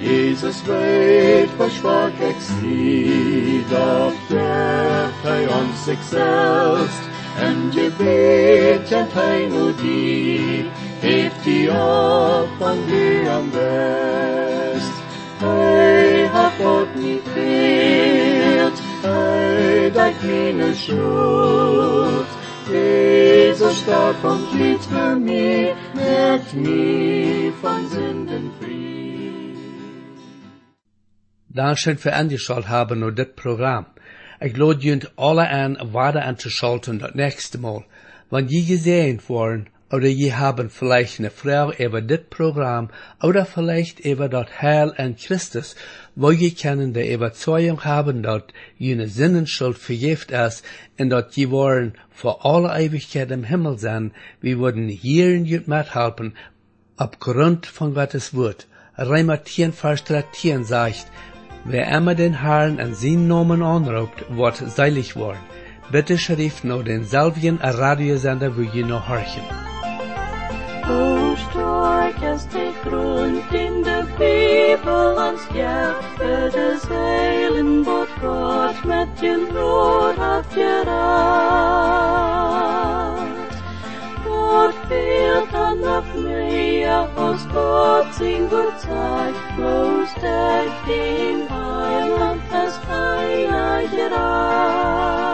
Jesus 0.02 0.62
weet, 0.64 1.50
was 1.58 1.76
schwach 1.76 2.20
ik 2.20 2.36
zie, 2.40 3.64
doch 3.70 4.14
geeft 4.28 5.22
hij 5.24 5.48
ons 5.48 5.84
zichzelf, 5.84 7.10
en 7.40 7.72
gebet 7.72 8.88
kent 8.90 9.14
hij 9.14 9.48
nu 9.48 9.74
die, 9.82 10.66
heeft 11.00 11.44
die 11.44 11.70
op 11.70 12.48
van 12.58 12.78
die 12.88 13.30
am 13.30 13.50
best. 13.50 14.92
Hij 15.38 16.26
hat 16.32 16.52
God 16.62 16.96
niet 16.96 17.22
veert, 17.34 18.80
hij 19.02 19.92
dekt 19.92 20.24
meine 20.24 20.74
schuld, 20.76 22.28
Jezus 22.72 23.78
starb 23.80 24.24
und 24.24 24.54
litt 24.54 24.86
für 24.86 25.16
mich, 25.16 25.74
merkt 25.94 26.54
mich 26.54 27.54
von 27.62 27.90
Sünden 27.90 28.52
frei. 28.60 29.19
Für 31.52 32.14
angeschaut 32.14 32.68
haben 32.68 33.02
und 33.02 33.18
dit 33.18 33.36
Programm. 33.36 33.88
Ich 34.40 34.56
lade 34.56 34.82
junt 34.82 35.12
alle 35.18 35.50
an, 35.50 35.78
weiter 35.82 36.24
anzuschalten 36.24 37.00
das 37.00 37.16
nächste 37.16 37.58
Mal. 37.58 37.86
Wenn 38.30 38.48
je 38.48 38.62
gesehen 38.62 39.20
worden, 39.28 39.68
oder 39.92 40.08
je 40.08 40.34
haben 40.34 40.70
vielleicht 40.70 41.20
eine 41.20 41.32
Frau 41.32 41.72
über 41.72 42.02
dit 42.02 42.30
Programm, 42.30 42.90
oder 43.24 43.46
vielleicht 43.46 44.00
über 44.02 44.30
das 44.30 44.62
Heil 44.62 44.94
an 44.96 45.16
Christus, 45.16 45.76
wo 46.16 46.30
je 46.30 46.52
können 46.52 46.94
die 46.94 47.12
Überzeugung 47.12 47.84
haben, 47.84 48.22
dass 48.22 48.44
jene 48.78 49.08
Sinnenschuld 49.08 49.80
vergift 49.80 50.30
ist, 50.30 50.64
und 51.00 51.10
dass 51.10 51.36
je 51.36 51.50
wollen 51.50 51.94
vor 52.12 52.46
alle 52.46 52.80
Ewigkeit 52.80 53.32
im 53.32 53.44
Himmel 53.44 53.80
sein, 53.80 54.12
wir 54.40 54.60
würden 54.60 54.88
hier 54.88 55.32
in 55.32 55.46
jut 55.46 55.68
mithelfen, 55.68 56.36
aufgrund 56.96 57.66
von 57.66 57.96
Gottes 57.96 58.36
Wort. 58.36 58.68
Reimer 58.96 59.44
10, 59.44 59.74
Vers 59.74 60.04
13 60.04 60.66
sagt, 60.66 61.08
Wer 61.66 61.88
immer 61.98 62.16
den 62.16 62.42
Herrn 62.42 62.80
an 62.80 62.94
seinen 62.94 63.28
Namen 63.28 63.62
anruft, 63.62 64.26
wird 64.30 64.58
seilig 64.58 65.16
worden. 65.16 65.40
Bitte 65.92 66.18
schrift 66.18 66.64
nur 66.64 66.84
denselben 66.84 67.60
Radiosender, 67.62 68.56
wo 68.56 68.62
ihr 68.62 68.86
noch 68.86 69.10
horchen. 69.10 69.44
De 73.42 74.78
de. 80.56 80.90
Gott 84.50 84.74
wird 84.90 85.54
an 85.54 85.84
of 85.84 86.06
Maria 86.16 87.08
aus 87.16 87.48
Gott 87.54 88.20
in 88.20 88.50
gut 88.50 88.80
Zeit, 88.80 89.36
bloß 89.56 90.12
der 90.24 90.64
im 90.88 91.48
Heiland 91.48 92.42
das 92.52 92.80
Heilige 92.90 94.10
Reich. 94.12 95.29